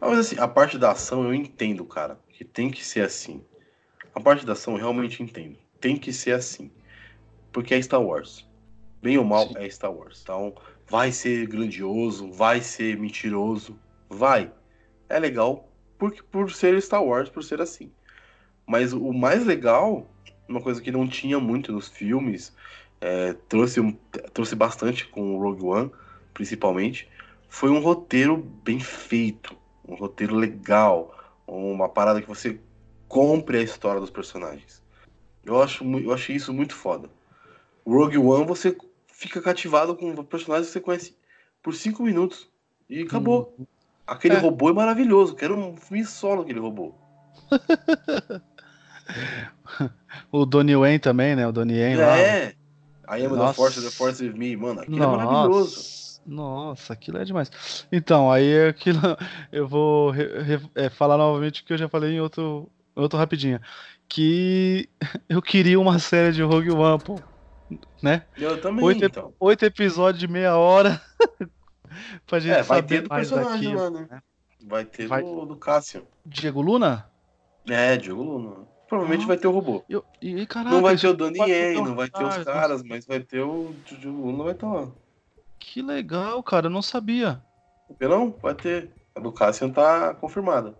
[0.00, 3.42] Mas assim, a parte da ação eu entendo, cara, que tem que ser assim.
[4.14, 5.56] A parte da ação eu realmente entendo.
[5.80, 6.70] Tem que ser assim.
[7.52, 8.46] Porque é Star Wars.
[9.02, 9.54] Bem ou mal, Sim.
[9.56, 10.20] é Star Wars.
[10.22, 10.54] Então,
[10.88, 13.78] vai ser grandioso, vai ser mentiroso.
[14.08, 14.52] Vai.
[15.08, 17.90] É legal por, por ser Star Wars, por ser assim.
[18.66, 20.06] Mas o mais legal,
[20.48, 22.54] uma coisa que não tinha muito nos filmes,
[23.00, 23.80] é, trouxe,
[24.32, 25.90] trouxe bastante com o Rogue One,
[26.32, 27.08] principalmente,
[27.48, 31.14] foi um roteiro bem feito um roteiro legal,
[31.46, 32.58] uma parada que você
[33.08, 34.82] compre a história dos personagens.
[35.44, 37.10] Eu acho eu achei isso muito foda.
[37.84, 38.76] O Rogue One você
[39.22, 41.16] fica cativado com personagens que você conhece
[41.62, 42.48] por cinco minutos
[42.88, 43.54] e acabou.
[43.58, 43.66] Hum.
[44.06, 44.38] Aquele é.
[44.38, 45.36] robô é maravilhoso.
[45.36, 46.94] Quero um filme solo aquele robô.
[50.30, 51.46] o Donnie Wayne também, né?
[51.46, 52.06] O Donnie Wayne é.
[52.06, 52.18] lá.
[52.18, 52.54] É.
[53.08, 54.56] I am the force, the force with me.
[54.56, 55.22] Mano, aquilo Nossa.
[55.22, 56.02] é maravilhoso.
[56.26, 57.86] Nossa, aquilo é demais.
[57.90, 59.00] Então, aí aquilo
[59.52, 63.18] eu vou re, re, é, falar novamente o que eu já falei em outro, outro
[63.18, 63.60] rapidinho.
[64.08, 64.88] Que
[65.28, 67.20] eu queria uma série de Rogue One, pô.
[68.02, 68.24] Né?
[68.36, 69.32] Eu também, oito, então.
[69.38, 71.00] Oito episódios de meia hora.
[72.26, 74.06] pra gente é, vai ter do personagem daquilo, lá, né?
[74.10, 74.22] né?
[74.64, 75.22] Vai ter vai...
[75.22, 76.06] do, do Cássio.
[76.24, 77.10] Diego Luna?
[77.68, 78.66] É, Diego Luna.
[78.88, 79.82] Provavelmente ah, vai ter o robô.
[79.88, 83.06] Eu, e, caraca, não vai ter o Danny Yen, não vai ter os caras, mas
[83.06, 84.88] vai ter o Diego Luna, vai estar lá.
[85.58, 87.42] Que legal, cara, eu não sabia.
[88.00, 88.90] Não, vai ter.
[89.14, 90.74] A do Cassian tá confirmada.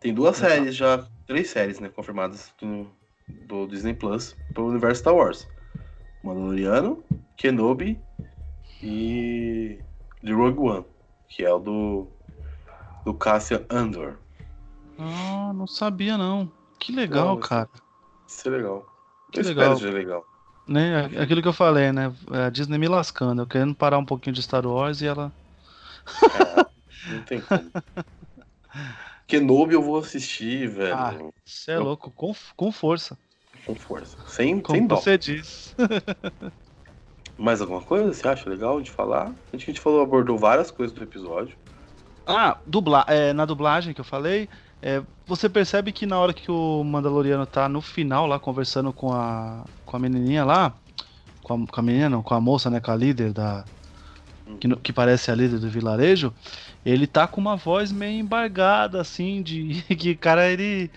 [0.00, 2.86] Tem duas séries já, três séries, né, confirmadas do,
[3.46, 5.48] do Disney Plus pro universo Star Wars.
[6.26, 7.04] Mandaloriano,
[7.36, 8.00] Kenobi
[8.82, 9.78] e
[10.24, 10.84] The Rogue One,
[11.28, 12.08] que é o do
[13.04, 14.18] do Cassian Andor.
[14.98, 16.50] Ah, não sabia não.
[16.80, 17.68] Que legal, não, cara.
[18.26, 18.84] Isso é legal.
[19.30, 19.74] Que eu legal.
[19.74, 20.26] espero que legal.
[20.66, 22.12] Né, é aquilo que eu falei, né?
[22.32, 25.30] É a Disney me lascando, eu querendo parar um pouquinho de Star Wars e ela.
[26.24, 27.70] É, não tem como.
[29.28, 30.94] Kenobi eu vou assistir, velho.
[30.94, 31.84] Ah, você é eu...
[31.84, 33.16] louco, com, com força.
[33.66, 34.16] Com força.
[34.28, 34.96] Sem, Como sem dó.
[34.96, 35.74] você diz.
[37.36, 39.32] Mais alguma coisa você acha legal de falar?
[39.52, 41.56] A gente falou, abordou várias coisas do episódio.
[42.26, 44.48] Ah, dubla é, na dublagem que eu falei,
[44.82, 49.12] é, você percebe que na hora que o Mandaloriano tá no final lá conversando com
[49.12, 50.72] a, com a menininha lá,
[51.42, 53.64] com a, com a menina, não, com a moça, né, com a líder da.
[54.60, 56.32] Que, que parece a líder do vilarejo,
[56.84, 60.90] ele tá com uma voz meio embargada, assim, de que cara ele.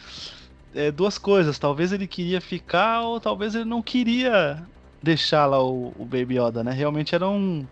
[0.73, 4.63] É, duas coisas, talvez ele queria ficar ou talvez ele não queria
[5.01, 6.71] deixar lá o, o Baby Yoda, né?
[6.71, 7.65] Realmente era um.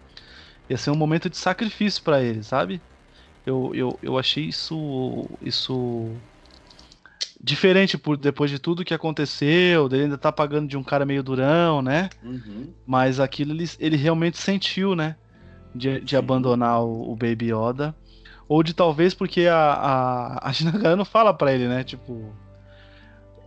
[0.69, 2.81] ia ser um momento de sacrifício para ele, sabe?
[3.45, 5.29] Eu, eu, eu achei isso.
[5.41, 6.11] isso
[7.39, 11.21] diferente por depois de tudo que aconteceu, ele ainda tá pagando de um cara meio
[11.21, 12.09] durão, né?
[12.23, 12.73] Uhum.
[12.85, 15.15] Mas aquilo ele, ele realmente sentiu, né?
[15.73, 17.95] De, de abandonar o, o, Baby Yoda.
[18.49, 21.83] Ou de talvez porque a, a, a Gina Carano fala pra ele, né?
[21.83, 22.33] Tipo.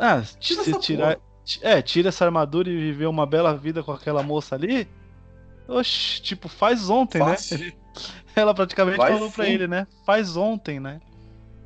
[0.01, 1.21] Ah, tira se tirar.
[1.61, 4.89] É, tira essa armadura e viver uma bela vida com aquela moça ali.
[5.69, 7.27] Oxi, tipo, faz ontem, né?
[7.27, 7.59] Fácil.
[7.61, 7.73] né?
[8.35, 9.35] Ela praticamente Vai falou fundo.
[9.35, 9.87] pra ele, né?
[10.07, 11.01] Faz ontem, né?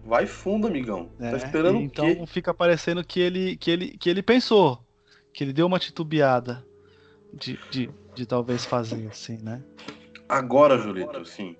[0.04, 1.10] Vai fundo, amigão.
[1.18, 2.26] Tá é, tá esperando então o quê?
[2.26, 4.84] fica parecendo que ele, que, ele, que ele pensou,
[5.32, 6.64] que ele deu uma titubeada
[7.32, 9.62] de, de, de talvez fazer assim, né?
[10.28, 11.56] Agora, Julito, assim,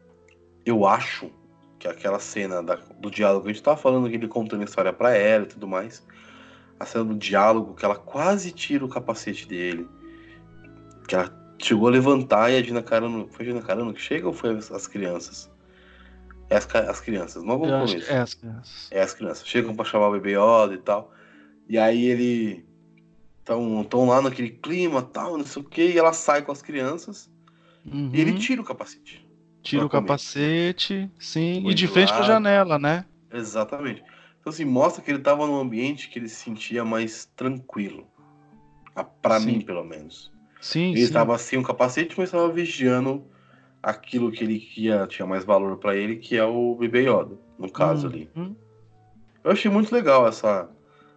[0.65, 1.31] eu acho
[1.79, 4.93] que aquela cena da, do diálogo, a gente tava falando que ele contando a história
[4.93, 6.05] pra ela e tudo mais,
[6.79, 9.89] a cena do diálogo, que ela quase tira o capacete dele,
[11.07, 14.27] que ela chegou a levantar e a Dina Carano, foi a Dina Carano que chega
[14.27, 15.51] ou foi as, as crianças?
[16.51, 18.11] É as, as crianças, logo no começo.
[18.11, 18.89] É as crianças.
[18.91, 19.47] É as crianças.
[19.47, 21.13] Chegam pra chamar o bebê Yoda e tal.
[21.69, 22.67] E aí ele.
[23.41, 27.31] Estão lá naquele clima tal, não sei o que, e ela sai com as crianças
[27.85, 28.11] uhum.
[28.11, 28.39] e ele uhum.
[28.39, 29.23] tira o capacete.
[29.63, 33.05] Tira o capacete, sim, Foi e de frente pra janela, né?
[33.31, 34.03] Exatamente.
[34.45, 38.07] Então, assim, mostra que ele tava num ambiente que ele se sentia mais tranquilo.
[39.23, 40.31] Para mim, pelo menos.
[40.61, 43.25] Sim, ele estava sem o capacete, mas estava vigiando
[43.83, 47.73] aquilo que ele queria, tinha mais valor para ele, que é o bebê Yoda, no
[47.73, 48.31] caso hum, ali.
[48.37, 48.55] Hum.
[49.43, 50.69] Eu achei muito legal essa,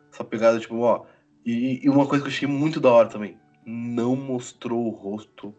[0.09, 1.03] essa pegada, tipo, ó.
[1.45, 5.53] E, e, uma coisa que eu achei muito da hora também, não mostrou o rosto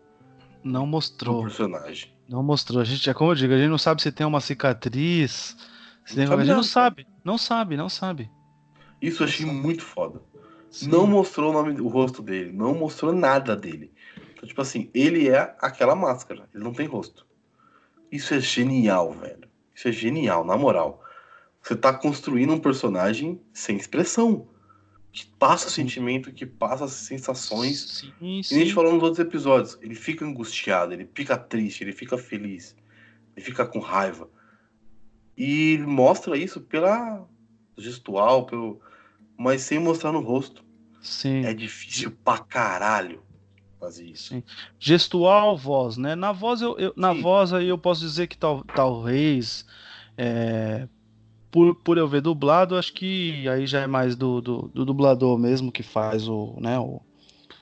[0.65, 1.37] não mostrou.
[1.37, 2.11] do personagem.
[2.27, 2.81] Não mostrou.
[2.81, 5.55] A gente, é como eu digo, a gente não sabe se tem uma cicatriz.
[6.07, 6.25] Se tem...
[6.25, 7.07] a gente não sabe.
[7.25, 8.31] Não sabe, não sabe.
[9.01, 10.21] Isso eu achei muito foda.
[10.71, 10.89] Sim.
[10.89, 13.93] Não mostrou o nome, o rosto dele, não mostrou nada dele.
[14.33, 17.27] Então, tipo assim, ele é aquela máscara, ele não tem rosto.
[18.11, 19.49] Isso é genial, velho.
[19.75, 21.03] Isso é genial, na moral.
[21.63, 24.49] Você tá construindo um personagem sem expressão.
[25.11, 28.05] Que passa sentimento, que passa as sensações.
[28.21, 28.55] Sim, sim.
[28.55, 29.79] E a gente falou nos outros episódios.
[29.81, 32.77] Ele fica angustiado, ele fica triste, ele fica feliz,
[33.37, 34.29] ele fica com raiva.
[35.39, 37.25] E mostra isso pela
[37.77, 38.81] gestual, pelo,
[39.37, 40.65] mas sem mostrar no rosto.
[41.01, 41.45] Sim.
[41.45, 43.23] É difícil pra caralho
[43.79, 44.31] fazer isso.
[44.31, 44.43] Sim.
[44.81, 46.17] Gestual, voz, né?
[46.17, 49.65] Na voz, eu, eu na voz aí eu posso dizer que tal, talvez.
[50.17, 50.89] É,
[51.53, 55.39] por, por eu ver dublado, acho que aí já é mais do, do, do dublador
[55.39, 57.01] mesmo que faz o, né, o,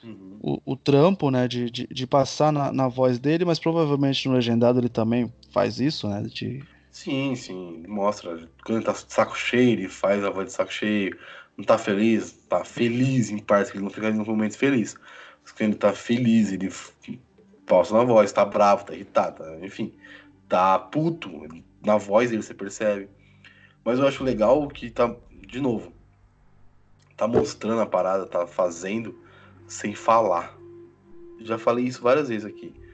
[0.03, 0.39] uhum.
[0.41, 4.35] o, o, trampo, né, de, de, de passar na, na, voz dele, mas provavelmente no
[4.35, 6.65] legendado ele também faz isso, né, de...
[6.97, 10.73] Sim, sim, mostra, quando ele tá de saco cheio, ele faz a voz de saco
[10.73, 11.15] cheio,
[11.55, 15.75] não tá feliz, tá feliz em partes, ele não fica em momentos feliz quando ele
[15.75, 16.73] tá feliz, ele
[17.67, 19.95] pausa na voz, tá bravo, tá irritado, tá, enfim,
[20.49, 21.31] tá puto,
[21.85, 23.11] na voz dele você percebe.
[23.85, 25.15] Mas eu acho legal que tá,
[25.47, 25.93] de novo,
[27.15, 29.15] tá mostrando a parada, tá fazendo
[29.69, 30.57] sem falar.
[31.41, 32.86] Já falei isso várias vezes aqui.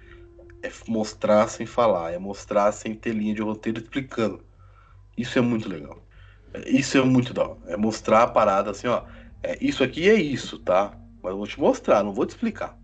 [0.63, 4.45] É mostrar sem falar, é mostrar sem ter linha de roteiro explicando.
[5.17, 6.07] Isso é muito legal.
[6.67, 7.59] Isso é muito da hora.
[7.67, 9.05] É mostrar a parada assim, ó.
[9.43, 10.97] É, isso aqui é isso, tá?
[11.23, 12.79] Mas eu vou te mostrar, não vou te explicar.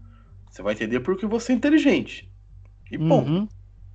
[0.51, 2.31] Você vai entender porque você é inteligente.
[2.91, 3.49] E bom, uhum.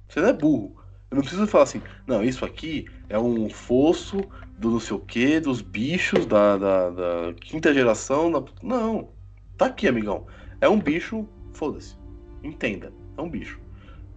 [0.07, 0.75] você não é burro.
[1.09, 4.21] Eu não preciso falar assim, não, isso aqui é um fosso
[4.57, 8.31] do não sei o que, dos bichos da, da, da quinta geração.
[8.31, 8.43] Da...
[8.61, 9.09] Não.
[9.57, 10.25] Tá aqui, amigão.
[10.61, 11.97] É um bicho, foda-se.
[12.43, 12.93] Entenda.
[13.17, 13.59] É um bicho.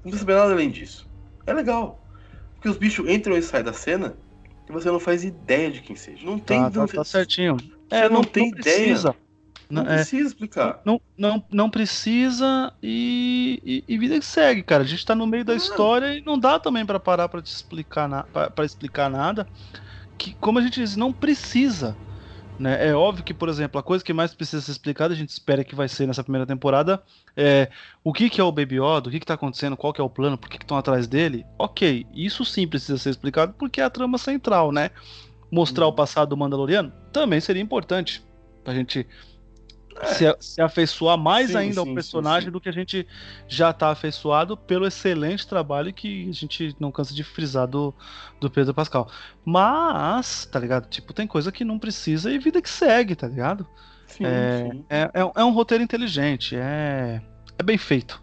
[0.07, 1.09] Não precisa saber nada além disso.
[1.45, 2.01] É legal.
[2.55, 4.17] Porque os bichos entram e saem da cena
[4.69, 6.25] e você não faz ideia de quem seja.
[6.25, 6.63] Não tem.
[6.63, 7.57] Tá, tá, tá certinho.
[7.57, 9.03] Você é, não, não tem não ideia.
[9.69, 10.81] Não, não é, precisa explicar.
[10.85, 14.85] Não, não, não precisa e, e, e, vida que segue, cara.
[14.85, 17.53] A gente tá no meio da história e não dá também para parar para te
[17.53, 19.45] explicar na, para explicar nada.
[20.17, 21.97] Que, como a gente diz, não precisa.
[22.59, 22.89] Né?
[22.89, 25.63] É óbvio que, por exemplo, a coisa que mais precisa ser explicada, a gente espera
[25.63, 27.03] que vai ser nessa primeira temporada,
[27.37, 27.69] é
[28.03, 30.09] o que, que é o Baby Yoda, o que está acontecendo, qual que é o
[30.11, 31.45] plano, por que estão atrás dele.
[31.59, 34.91] Ok, isso sim precisa ser explicado porque é a trama central, né?
[35.51, 35.95] Mostrar o uhum.
[35.95, 38.25] passado do Mandaloriano também seria importante
[38.65, 39.07] pra gente
[40.01, 40.07] é.
[40.07, 43.07] se, se afeiçoar mais sim, ainda sim, ao personagem sim, do que a gente
[43.49, 47.95] já está afeiçoado pelo excelente trabalho que a gente não cansa de frisar do,
[48.41, 49.11] do Pedro Pascal.
[49.45, 50.89] Mas, tá ligado?
[50.89, 53.67] Tipo, tem coisa que não precisa e vida que segue, tá ligado?
[54.21, 57.21] É, é, é, é, um roteiro inteligente, é,
[57.59, 58.23] é bem feito.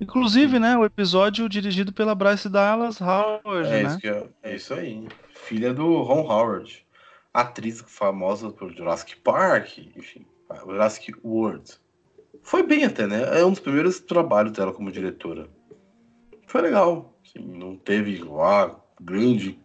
[0.00, 3.96] Inclusive, né, o episódio dirigido pela Bryce Dallas Howard, é né?
[3.96, 5.06] Isso eu, é isso aí.
[5.32, 6.84] Filha do Ron Howard.
[7.32, 10.26] Atriz famosa por Jurassic Park, enfim.
[10.54, 11.78] Jurassic World.
[12.42, 13.40] Foi bem até, né?
[13.40, 15.48] É um dos primeiros trabalhos dela como diretora.
[16.46, 17.16] Foi legal.
[17.24, 19.56] Assim, não teve lá grandes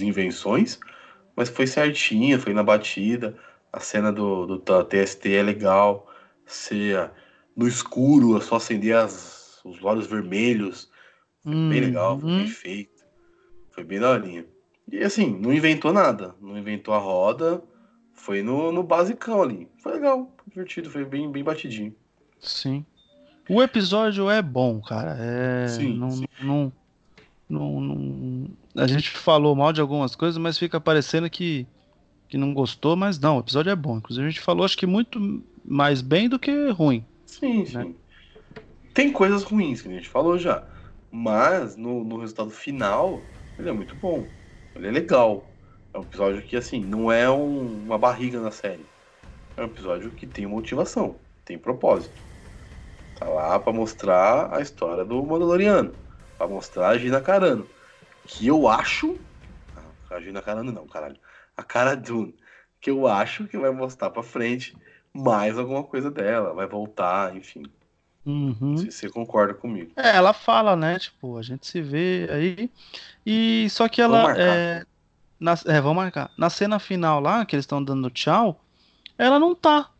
[0.00, 0.78] invenções,
[1.34, 3.36] mas foi certinha, foi na batida.
[3.72, 6.10] A cena do, do TST é legal.
[6.44, 7.10] Ser
[7.56, 10.90] no escuro, é só acender as, os olhos vermelhos.
[11.42, 12.38] Foi hum, bem legal, foi hum.
[12.38, 13.04] bem feito.
[13.70, 14.46] Foi bem daorinha.
[14.90, 16.34] E assim, não inventou nada.
[16.40, 17.62] Não inventou a roda
[18.16, 19.68] foi no, no basicão ali.
[19.78, 21.94] Foi legal, divertido, foi bem, bem batidinho.
[22.40, 22.84] Sim.
[23.48, 25.16] O episódio é bom, cara.
[25.20, 25.68] É.
[25.68, 26.24] Sim, não, sim.
[26.40, 26.72] Não,
[27.48, 31.66] não, não, A gente falou mal de algumas coisas, mas fica parecendo que,
[32.28, 33.98] que não gostou, mas não, o episódio é bom.
[33.98, 37.04] Inclusive, a gente falou, acho que muito mais bem do que ruim.
[37.26, 37.84] Sim, né?
[37.84, 37.94] sim.
[38.94, 40.66] Tem coisas ruins que a gente falou já.
[41.12, 43.20] Mas no, no resultado final,
[43.58, 44.24] ele é muito bom.
[44.74, 45.46] Ele é legal.
[45.94, 48.84] É um episódio que, assim, não é um, uma barriga na série.
[49.56, 52.14] É um episódio que tem motivação, tem propósito.
[53.18, 55.94] Tá lá pra mostrar a história do Mandaloriano.
[56.36, 57.66] Pra mostrar a Gina Carano.
[58.26, 59.16] Que eu acho.
[60.10, 61.16] A Gina Carano não, caralho.
[61.56, 62.34] A Cara Dune.
[62.80, 64.76] Que eu acho que vai mostrar pra frente
[65.14, 66.52] mais alguma coisa dela.
[66.52, 67.64] Vai voltar, enfim.
[68.26, 68.76] Uhum.
[68.76, 69.92] Se você concorda comigo.
[69.96, 70.98] É, ela fala, né?
[70.98, 72.70] Tipo, a gente se vê aí.
[73.24, 74.36] E só que ela.
[74.36, 74.84] É,
[75.40, 76.30] na, é, vamos marcar.
[76.36, 78.60] Na cena final lá, que eles estão dando tchau,
[79.18, 79.90] ela não tá.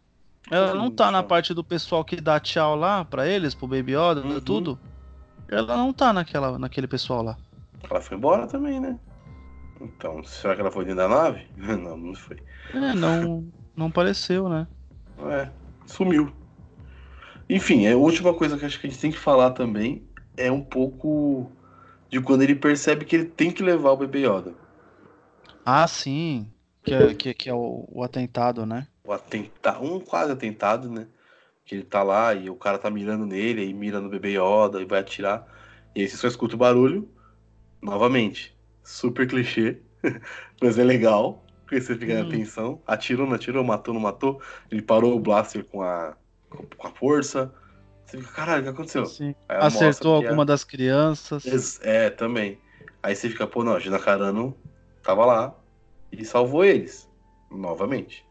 [0.51, 3.93] Ela não tá na parte do pessoal que dá tchau lá pra eles, pro Baby
[3.93, 4.41] Yoda, uhum.
[4.41, 4.79] tudo.
[5.49, 7.37] Ela não tá naquela, naquele pessoal lá.
[7.89, 8.99] Ela foi embora também, né?
[9.81, 11.47] Então, será que ela foi dentro da nave?
[11.57, 12.37] não, não foi.
[12.73, 13.47] É, não,
[13.77, 14.67] não pareceu, né?
[15.31, 15.49] É,
[15.85, 16.33] sumiu.
[17.49, 20.05] Enfim, a última coisa que acho que a gente tem que falar também
[20.37, 21.51] é um pouco
[22.09, 24.53] de quando ele percebe que ele tem que levar o bebê Yoda.
[25.65, 26.51] Ah, sim.
[26.83, 28.87] Que é, que, que é o, o atentado, né?
[29.07, 31.07] O atentado, um quase atentado, né?
[31.65, 34.81] Que ele tá lá e o cara tá mirando nele, aí mira no bebê Yoda
[34.81, 35.47] e vai atirar.
[35.95, 37.09] E aí você só escuta o barulho,
[37.81, 38.57] novamente.
[38.83, 39.79] Super clichê,
[40.61, 42.23] mas é legal, porque você fica hum.
[42.23, 42.83] na atenção.
[42.87, 44.43] Atirou, não atirou, matou, não matou.
[44.71, 46.17] Ele parou o blaster com a,
[46.51, 47.53] com a força.
[48.05, 49.05] Você fica, caralho, o que aconteceu?
[49.49, 50.47] Acertou alguma é...
[50.47, 51.81] das crianças.
[51.83, 52.59] É, também.
[53.03, 54.57] Aí você fica, pô, não, Gina Carano
[55.03, 55.55] tava lá
[56.11, 57.09] e salvou eles,
[57.51, 58.26] novamente.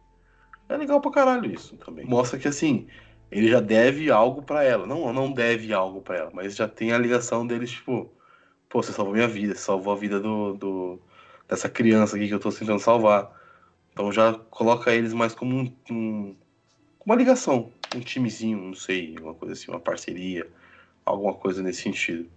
[0.67, 2.05] É legal pra caralho isso também.
[2.05, 2.87] Mostra que assim,
[3.31, 4.85] ele já deve algo para ela.
[4.85, 8.11] Não, não deve algo para ela, mas já tem a ligação deles, tipo,
[8.69, 10.99] pô, você salvou minha vida, você salvou a vida do, do
[11.47, 13.31] dessa criança aqui que eu tô tentando salvar.
[13.91, 16.35] Então já coloca eles mais como um, um,
[17.05, 20.47] uma ligação, um timezinho, não sei, uma coisa assim, uma parceria,
[21.05, 22.29] alguma coisa nesse sentido.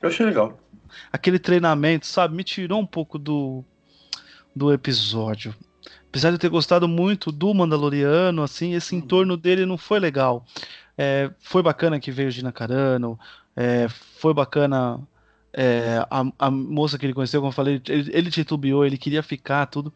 [0.00, 0.58] Eu achei legal.
[1.12, 3.64] Aquele treinamento, sabe, me tirou um pouco do,
[4.54, 5.54] do episódio.
[6.18, 9.00] Apesar de eu ter gostado muito do Mandaloriano, assim, esse uhum.
[9.00, 10.44] entorno dele não foi legal.
[10.96, 13.16] É, foi bacana que veio Gina Carano,
[13.54, 14.98] é, foi bacana
[15.52, 19.22] é, a, a, moça que ele conheceu, como eu falei, ele, ele titubeou, ele queria
[19.22, 19.92] ficar, tudo.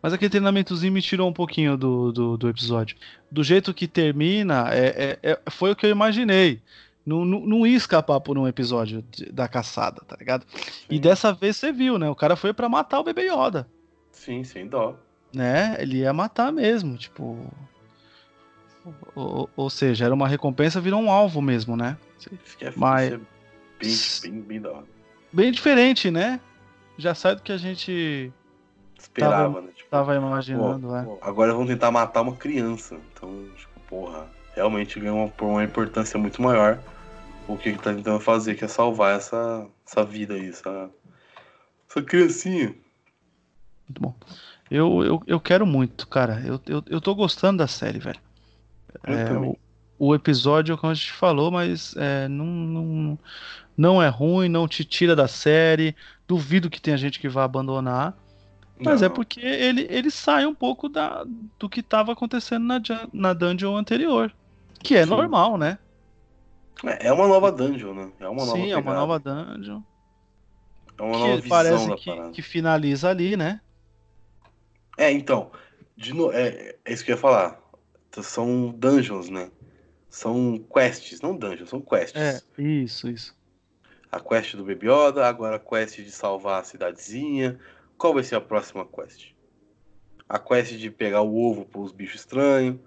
[0.00, 2.96] Mas aquele treinamentozinho me tirou um pouquinho do, do, do episódio.
[3.28, 6.62] Do jeito que termina, é, é, é foi o que eu imaginei.
[7.04, 10.46] Não, não, não, ia escapar por um episódio de, da caçada, tá ligado?
[10.48, 10.86] Sim.
[10.88, 12.08] E dessa vez você viu, né?
[12.08, 13.66] O cara foi para matar o bebê Yoda.
[14.12, 14.96] Sim, sem dó.
[15.34, 15.76] Né?
[15.78, 17.38] Ele ia matar mesmo, tipo.
[19.14, 21.96] Ou, ou seja, era uma recompensa, virou um alvo mesmo, né?
[22.76, 23.12] Mas...
[23.12, 23.18] É
[24.30, 24.84] bem, bem.
[25.32, 26.40] Bem diferente, né?
[26.96, 28.32] Já sai do que a gente
[28.98, 29.72] esperava, tava, né?
[29.74, 31.02] Tipo, tava imaginando, pô, é.
[31.02, 32.96] Pô, agora vão tentar matar uma criança.
[33.12, 36.80] Então, tipo, porra, realmente ganhou uma, uma importância muito maior
[37.48, 40.90] o que ele tá tentando fazer, que é salvar essa, essa vida aí, essa,
[41.88, 42.74] essa criancinha.
[43.88, 44.14] Muito bom.
[44.70, 46.42] Eu, eu, eu quero muito, cara.
[46.44, 48.20] Eu, eu, eu tô gostando da série, velho.
[49.04, 49.58] É, o,
[49.98, 53.18] o, episódio, como a gente falou, mas é, não, não,
[53.76, 55.94] não é ruim, não te tira da série.
[56.26, 58.16] Duvido que tenha gente que vá abandonar.
[58.78, 59.12] Mas é não.
[59.12, 61.24] é porque ele, ele sai um pouco da,
[61.58, 62.80] do que estava acontecendo na,
[63.12, 64.32] na dungeon anterior.
[64.82, 65.10] Que é Sim.
[65.10, 65.78] normal, né?
[66.84, 68.10] É, é uma nova dungeon, né?
[68.20, 69.80] É uma Sim, é uma nova dungeon.
[70.98, 73.60] É uma nova visão parece da que, que finaliza ali, né?
[74.96, 75.50] É, então.
[75.96, 76.32] De no...
[76.32, 77.60] é, é isso que eu ia falar.
[78.22, 79.50] São dungeons, né?
[80.08, 82.20] São quests, não dungeons, são quests.
[82.20, 83.36] É, isso, isso.
[84.10, 87.58] A quest do Baby Yoda, agora a quest de salvar a cidadezinha.
[87.98, 89.32] Qual vai ser a próxima quest?
[90.28, 92.78] A quest de pegar o ovo para os bichos estranhos.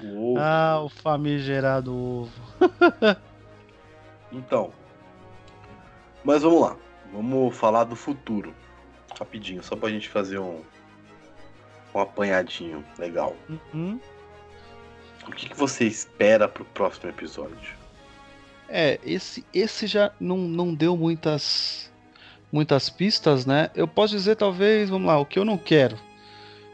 [0.00, 0.38] O ovo.
[0.38, 2.32] Ah, o famigerado ovo.
[4.30, 4.72] então.
[6.22, 6.76] Mas vamos lá.
[7.12, 8.54] Vamos falar do futuro.
[9.18, 10.60] Rapidinho, só pra gente fazer um,
[11.96, 13.36] um apanhadinho legal.
[13.48, 13.98] Uhum.
[15.26, 17.74] O que, que você espera pro próximo episódio?
[18.68, 21.90] É, esse, esse já não, não deu muitas
[22.50, 23.70] muitas pistas, né?
[23.74, 25.98] Eu posso dizer talvez, vamos lá, o que eu não quero.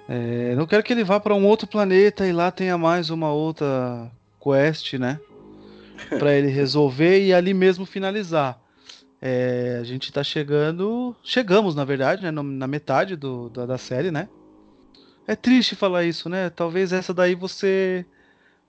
[0.09, 3.33] É, não quero que ele vá para um outro planeta e lá tenha mais uma
[3.33, 4.11] outra
[4.41, 5.19] quest, né?
[6.19, 8.61] Para ele resolver e ali mesmo finalizar.
[9.21, 12.31] É, a gente tá chegando, chegamos na verdade, né?
[12.31, 14.29] Na metade do, da, da série, né?
[15.27, 16.51] É triste falar isso, né?
[16.51, 18.05] Talvez essa daí você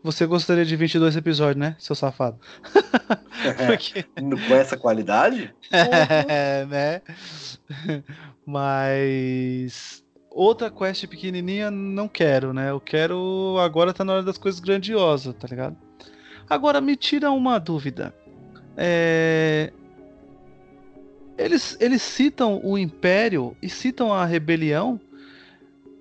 [0.04, 2.38] você gostaria de 22 episódios, né, seu safado?
[3.66, 4.04] Porque...
[4.04, 5.54] Com essa qualidade?
[5.72, 7.02] É, né?
[8.46, 12.70] Mas outra quest pequenininha não quero, né?
[12.70, 15.78] Eu quero agora tá na hora das coisas grandiosas, tá ligado?
[16.50, 18.14] Agora me tira uma dúvida.
[18.76, 19.72] É...
[21.38, 25.00] Eles, eles citam o Império e citam a rebelião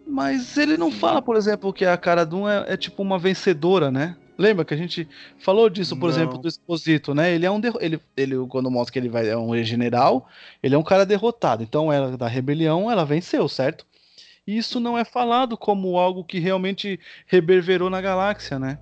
[0.06, 3.90] mas ele não fala, por exemplo, que a cara Dum é, é tipo uma vencedora,
[3.90, 4.16] né?
[4.38, 6.16] Lembra que a gente falou disso, por não.
[6.16, 7.32] exemplo, do Exposito, né?
[7.32, 10.26] Ele é um ele, ele quando mostra que ele vai é um general,
[10.62, 11.62] ele é um cara derrotado.
[11.62, 13.86] Então ela da rebelião, ela venceu, certo?
[14.46, 18.78] E isso não é falado como algo que realmente reverberou na galáxia, né?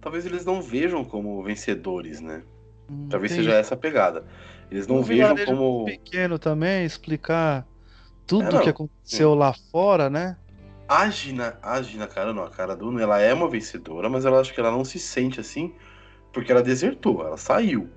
[0.00, 2.42] Talvez eles não vejam como vencedores, né?
[2.88, 4.24] Hum, Talvez seja essa a pegada.
[4.70, 7.66] Eles não um vejam como pequeno também explicar
[8.28, 10.36] tudo é, que aconteceu lá fora, né?
[10.86, 14.38] A Gina, a Gina, cara, não, a cara Duna, ela é uma vencedora, mas ela
[14.40, 15.74] acho que ela não se sente assim,
[16.32, 17.90] porque ela desertou, ela saiu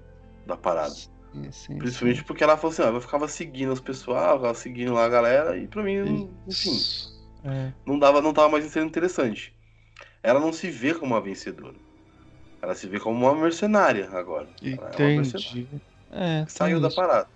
[0.47, 0.89] da parada.
[0.89, 2.25] Sim, sim, Principalmente sim.
[2.25, 5.57] porque ela falou assim, ó, eu ficava seguindo os pessoal, ficava seguindo lá a galera,
[5.57, 6.77] e pra mim, enfim,
[7.43, 7.71] é.
[7.85, 9.53] não dava, não tava mais sendo interessante.
[10.23, 11.75] Ela não se vê como uma vencedora.
[12.61, 14.47] Ela se vê como uma mercenária agora.
[14.61, 14.77] Entendi.
[14.79, 15.67] Ela é uma mercenária.
[16.11, 17.27] É, Saiu da parada.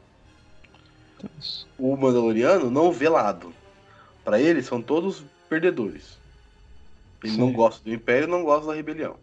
[1.77, 3.53] O Mandaloriano não vê lado.
[4.23, 6.17] Para ele, são todos perdedores.
[7.23, 7.39] Ele Sim.
[7.39, 9.17] não gosta do Império não gosta da rebelião.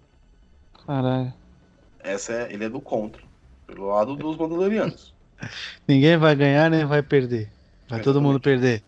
[0.87, 1.33] Caralho.
[2.01, 3.23] Essa é, ele é do contra.
[3.67, 5.15] Pelo lado dos Mandalorianos.
[5.87, 7.51] Ninguém vai ganhar nem vai perder.
[7.89, 8.05] Vai Exatamente.
[8.05, 8.83] todo mundo perder.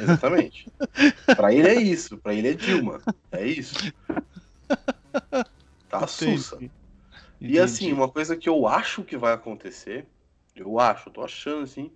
[0.00, 0.68] Exatamente.
[1.36, 2.16] para ele é isso.
[2.18, 3.00] Para ele é Dilma.
[3.32, 3.92] É isso.
[5.88, 6.58] Tá sussa.
[7.40, 10.06] E assim, uma coisa que eu acho que vai acontecer,
[10.56, 11.90] eu acho, eu tô achando assim,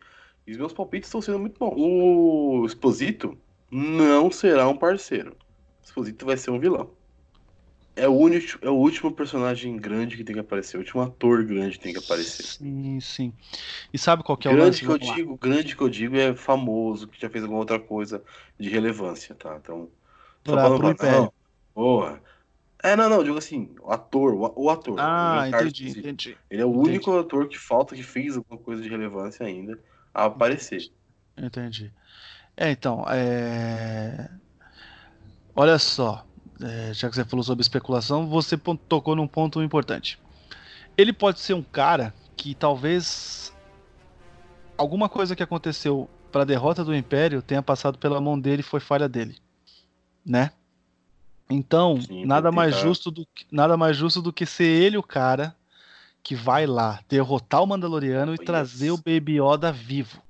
[0.48, 1.74] e os meus palpites estão sendo muito bons.
[1.76, 3.36] O Exposito
[3.70, 5.36] não será um parceiro.
[5.82, 6.90] O Exposito vai ser um vilão.
[7.94, 11.44] É o, único, é o último personagem grande que tem que aparecer, o último ator
[11.44, 12.44] grande que tem que aparecer.
[12.44, 13.32] Sim, sim.
[13.92, 16.34] E sabe qual que é o grande que eu digo, Grande que eu digo é
[16.34, 18.22] famoso, que já fez alguma outra coisa
[18.58, 19.58] de relevância, tá?
[19.62, 19.90] Então.
[20.42, 21.32] Tô pra, falando pro não,
[21.74, 22.22] Boa.
[22.82, 24.96] É, não, não, digo assim, o ator, o, ator.
[24.98, 26.38] Ah, entendi, entendi.
[26.48, 26.88] Ele é o entendi.
[26.88, 29.78] único ator que falta, que fez alguma coisa de relevância ainda
[30.18, 30.90] a aparecer.
[31.36, 31.92] Entendi.
[32.56, 34.28] É, então, é...
[35.54, 36.26] olha só,
[36.60, 38.58] é, já que você falou sobre especulação, você
[38.88, 40.18] tocou num ponto importante.
[40.96, 43.54] Ele pode ser um cara que talvez
[44.76, 48.80] alguma coisa que aconteceu para a derrota do Império tenha passado pela mão dele foi
[48.80, 49.36] falha dele,
[50.26, 50.50] né?
[51.48, 55.02] Então, Sim, nada mais justo do que, nada mais justo do que ser ele o
[55.02, 55.56] cara
[56.22, 60.22] que vai lá derrotar o Mandaloriano e trazer o Baby Yoda vivo.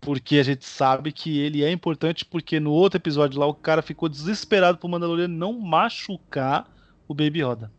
[0.00, 3.82] Porque a gente sabe que ele é importante porque no outro episódio lá o cara
[3.82, 6.66] ficou desesperado pro Mandaloriano não machucar
[7.06, 7.70] o Baby Yoda.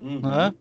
[0.00, 0.20] Uhum.
[0.20, 0.54] Né?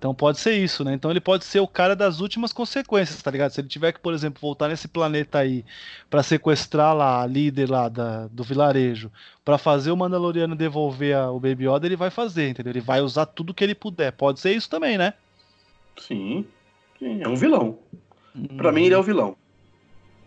[0.00, 0.94] Então pode ser isso, né?
[0.94, 3.50] Então ele pode ser o cara das últimas consequências, tá ligado?
[3.50, 5.62] Se ele tiver que, por exemplo, voltar nesse planeta aí
[6.08, 9.12] para sequestrar lá a líder lá da, do vilarejo,
[9.44, 12.72] para fazer o Mandaloriano devolver a, o Baby Yoda, ele vai fazer, entendeu?
[12.72, 14.10] Ele vai usar tudo que ele puder.
[14.12, 15.12] Pode ser isso também, né?
[15.98, 16.46] Sim.
[16.98, 17.78] Sim é um vilão.
[18.34, 18.56] Hum.
[18.56, 19.36] Para mim ele é o vilão.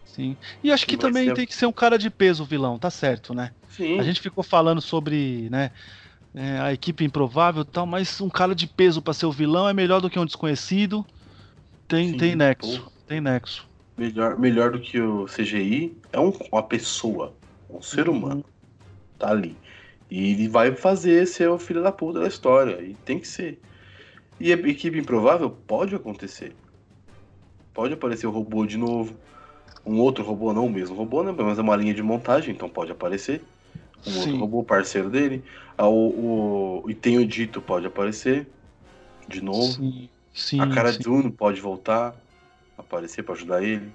[0.05, 0.37] Sim.
[0.63, 1.33] E acho que, que também ser...
[1.33, 3.51] tem que ser um cara de peso o vilão, tá certo, né?
[3.69, 3.99] Sim.
[3.99, 5.71] A gente ficou falando sobre, né,
[6.35, 9.67] é, a equipe improvável e tal, mas um cara de peso para ser o vilão
[9.67, 11.05] é melhor do que um desconhecido.
[11.87, 12.81] Tem, Sim, tem nexo.
[12.81, 12.91] Pô.
[13.07, 13.67] Tem nexo.
[13.97, 17.33] Melhor, melhor do que o CGI é um, uma pessoa,
[17.69, 18.17] um ser uhum.
[18.17, 18.45] humano.
[19.19, 19.55] Tá ali.
[20.09, 22.81] E ele vai fazer ser o filho da puta da história.
[22.81, 23.59] E tem que ser.
[24.39, 26.55] E a equipe improvável pode acontecer.
[27.73, 29.17] Pode aparecer o robô de novo.
[29.85, 31.31] Um outro robô, não o mesmo robô, né?
[31.31, 33.41] Mas é uma linha de montagem, então pode aparecer
[34.05, 34.19] um Sim.
[34.19, 35.43] outro robô parceiro dele.
[35.77, 38.47] Ah, o, o, e tem o Dito pode aparecer
[39.27, 39.73] de novo.
[39.75, 42.15] Sim, sim, a cara de Uno pode voltar,
[42.77, 43.93] aparecer para ajudar ele.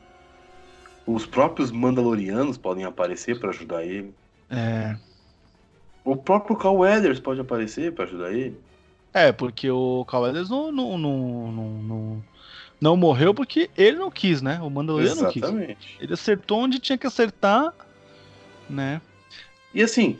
[1.04, 4.14] Os próprios Mandalorianos podem aparecer para ajudar ele.
[4.50, 4.98] É.
[6.04, 8.60] O próprio Cal Weathers pode aparecer para ajudar ele.
[9.12, 12.24] É, porque o Weathers não, não, não, não,
[12.80, 14.60] não, morreu porque ele não quis, né?
[14.60, 15.42] O Mandaloriano não quis.
[15.98, 17.72] Ele acertou onde tinha que acertar,
[18.68, 19.00] né?
[19.74, 20.18] E assim,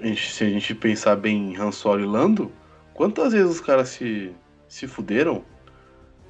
[0.00, 2.50] a gente, se a gente pensar bem em Han Solo e Lando,
[2.94, 4.32] quantas vezes os caras se,
[4.68, 5.44] se fuderam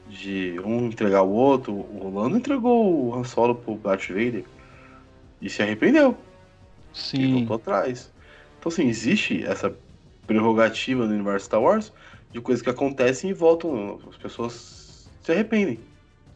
[0.09, 1.73] de um entregar o outro?
[1.73, 4.45] O Lando entregou o Han Solo pro Darth Vader
[5.41, 6.17] e se arrependeu.
[6.93, 7.21] Sim.
[7.21, 8.13] E voltou atrás.
[8.59, 9.75] Então, assim, existe essa
[10.31, 11.93] prerrogativa no universo Star Wars
[12.31, 13.99] de coisas que acontecem e voltam.
[14.09, 15.81] As pessoas se arrependem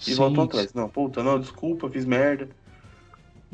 [0.00, 0.74] e sim, voltam atrás.
[0.74, 2.48] Não, puta, não, desculpa, fiz merda.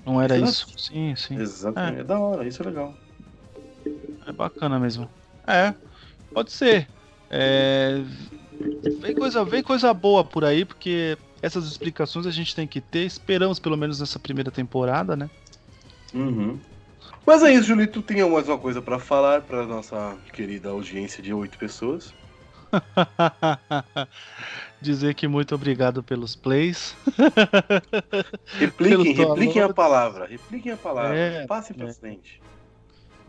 [0.05, 0.66] Não era isso.
[0.78, 1.36] Sim, sim.
[1.36, 1.99] Exatamente.
[1.99, 2.01] É.
[2.01, 2.95] é da hora, isso é legal.
[4.26, 5.11] É bacana mesmo.
[5.47, 5.74] É,
[6.32, 6.88] pode ser.
[7.28, 8.03] É...
[8.99, 13.05] Vem, coisa, vem coisa boa por aí, porque essas explicações a gente tem que ter.
[13.05, 15.28] Esperamos pelo menos nessa primeira temporada, né?
[16.14, 16.59] Uhum.
[17.26, 18.02] Mas é isso, Julito.
[18.02, 22.14] Tem mais uma coisa para falar para nossa querida audiência de oito pessoas.
[24.80, 26.96] Dizer que muito obrigado pelos plays.
[28.58, 30.26] Repliquem, repliquem a palavra.
[30.26, 31.16] Repliquem a palavra.
[31.16, 31.92] É, Passem pra é.
[31.92, 32.40] frente.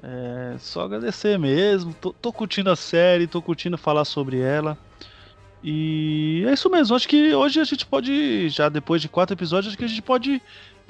[0.02, 1.94] É, só agradecer mesmo.
[1.94, 4.78] Tô, tô, curtindo a série, tô curtindo falar sobre ela.
[5.64, 6.96] E é isso mesmo.
[6.96, 10.02] Acho que hoje a gente pode, já depois de quatro episódios, acho que a gente
[10.02, 10.42] pode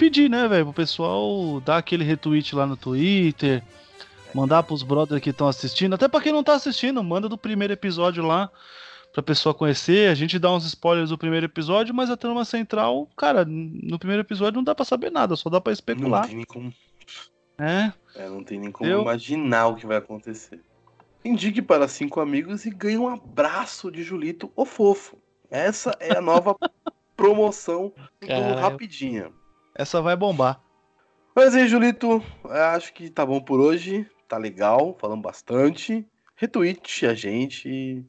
[0.02, 3.62] pedir, né, velho, pro pessoal dar aquele retweet lá no Twitter
[4.34, 7.74] Mandar pros brothers que estão assistindo, até para quem não tá assistindo, manda do primeiro
[7.74, 8.50] episódio lá
[9.12, 10.08] pra pessoa conhecer.
[10.08, 14.22] A gente dá uns spoilers do primeiro episódio, mas a trama central, cara, no primeiro
[14.22, 16.22] episódio não dá para saber nada, só dá para especular.
[16.22, 16.72] Não tem nem como.
[17.58, 17.92] É?
[18.16, 19.02] é não tem nem como Eu...
[19.02, 20.58] imaginar o que vai acontecer.
[21.22, 25.18] Indique para cinco amigos e ganhe um abraço de Julito, o fofo.
[25.50, 26.56] Essa é a nova
[27.14, 29.30] promoção do Rapidinha.
[29.74, 30.60] Essa vai bombar.
[31.34, 36.06] Mas aí, Julito, acho que tá bom por hoje tá legal, falando bastante.
[36.34, 38.02] Retweet a gente,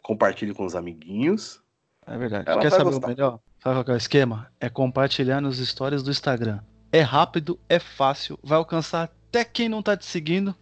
[0.00, 1.60] compartilhe com os amiguinhos.
[2.06, 2.48] É verdade.
[2.48, 3.06] Ela Quer saber gostar.
[3.06, 3.40] o melhor?
[3.58, 4.52] Sabe qual é o esquema?
[4.60, 6.60] É compartilhar nos stories do Instagram.
[6.92, 10.54] É rápido, é fácil, vai alcançar até quem não tá te seguindo,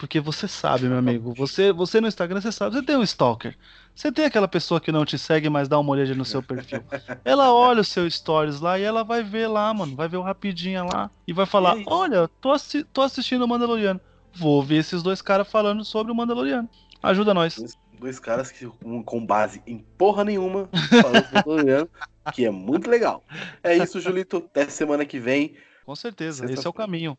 [0.00, 1.34] porque você sabe, meu amigo.
[1.34, 3.54] Você, você no Instagram, você sabe, você tem um stalker.
[3.94, 6.82] Você tem aquela pessoa que não te segue, mas dá uma olhada no seu perfil.
[7.22, 9.94] Ela olha o seu stories lá e ela vai ver lá, mano.
[9.94, 13.48] Vai ver o rapidinho lá e vai falar: e Olha, tô, assi tô assistindo o
[13.48, 14.00] Mandaloriano
[14.34, 16.68] vou ouvir esses dois caras falando sobre o Mandaloriano.
[17.02, 17.56] Ajuda nós.
[17.56, 18.66] Dois, dois caras que
[19.04, 20.68] com base em porra nenhuma
[21.02, 21.88] falando sobre o Mandaloriano,
[22.32, 23.24] que é muito legal.
[23.62, 24.38] É isso, Julito.
[24.38, 25.54] Até semana que vem.
[25.84, 27.18] Com certeza, esse é o caminho.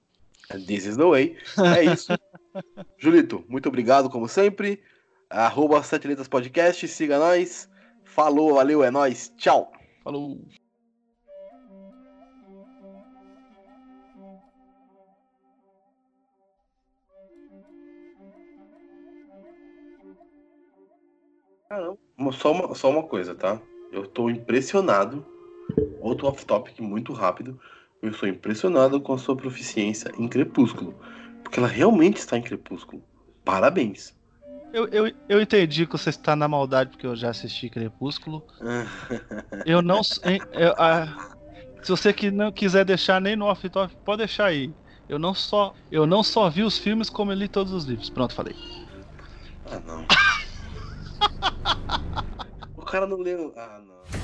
[0.52, 1.38] This is the way.
[1.76, 2.12] É isso.
[2.97, 4.82] Julito, muito obrigado, como sempre.
[5.30, 7.70] Arroba Sete Letras Podcast, siga nós.
[8.04, 9.34] Falou, valeu, é nós.
[9.38, 9.72] Tchau.
[10.04, 10.38] Falou.
[21.70, 21.97] Caramba.
[22.34, 23.62] Só uma, só uma coisa, tá?
[23.91, 25.26] Eu tô impressionado.
[26.02, 27.58] Outro off-topic muito rápido.
[28.02, 30.95] Eu estou impressionado com a sua proficiência em Crepúsculo.
[31.43, 33.04] Porque ela realmente está em Crepúsculo.
[33.45, 34.16] Parabéns.
[34.74, 38.43] Eu, eu, eu entendi que você está na maldade porque eu já assisti Crepúsculo.
[39.66, 40.02] eu não.
[40.54, 40.74] Eu,
[41.84, 44.74] Se você que não quiser deixar nem no off-top, pode deixar aí.
[45.10, 48.10] Eu não só eu não só vi os filmes como eu li todos os livros.
[48.10, 48.56] Pronto, falei.
[49.70, 50.06] Ah, não.
[52.78, 53.54] o cara não leu.
[53.58, 54.20] Ah, não.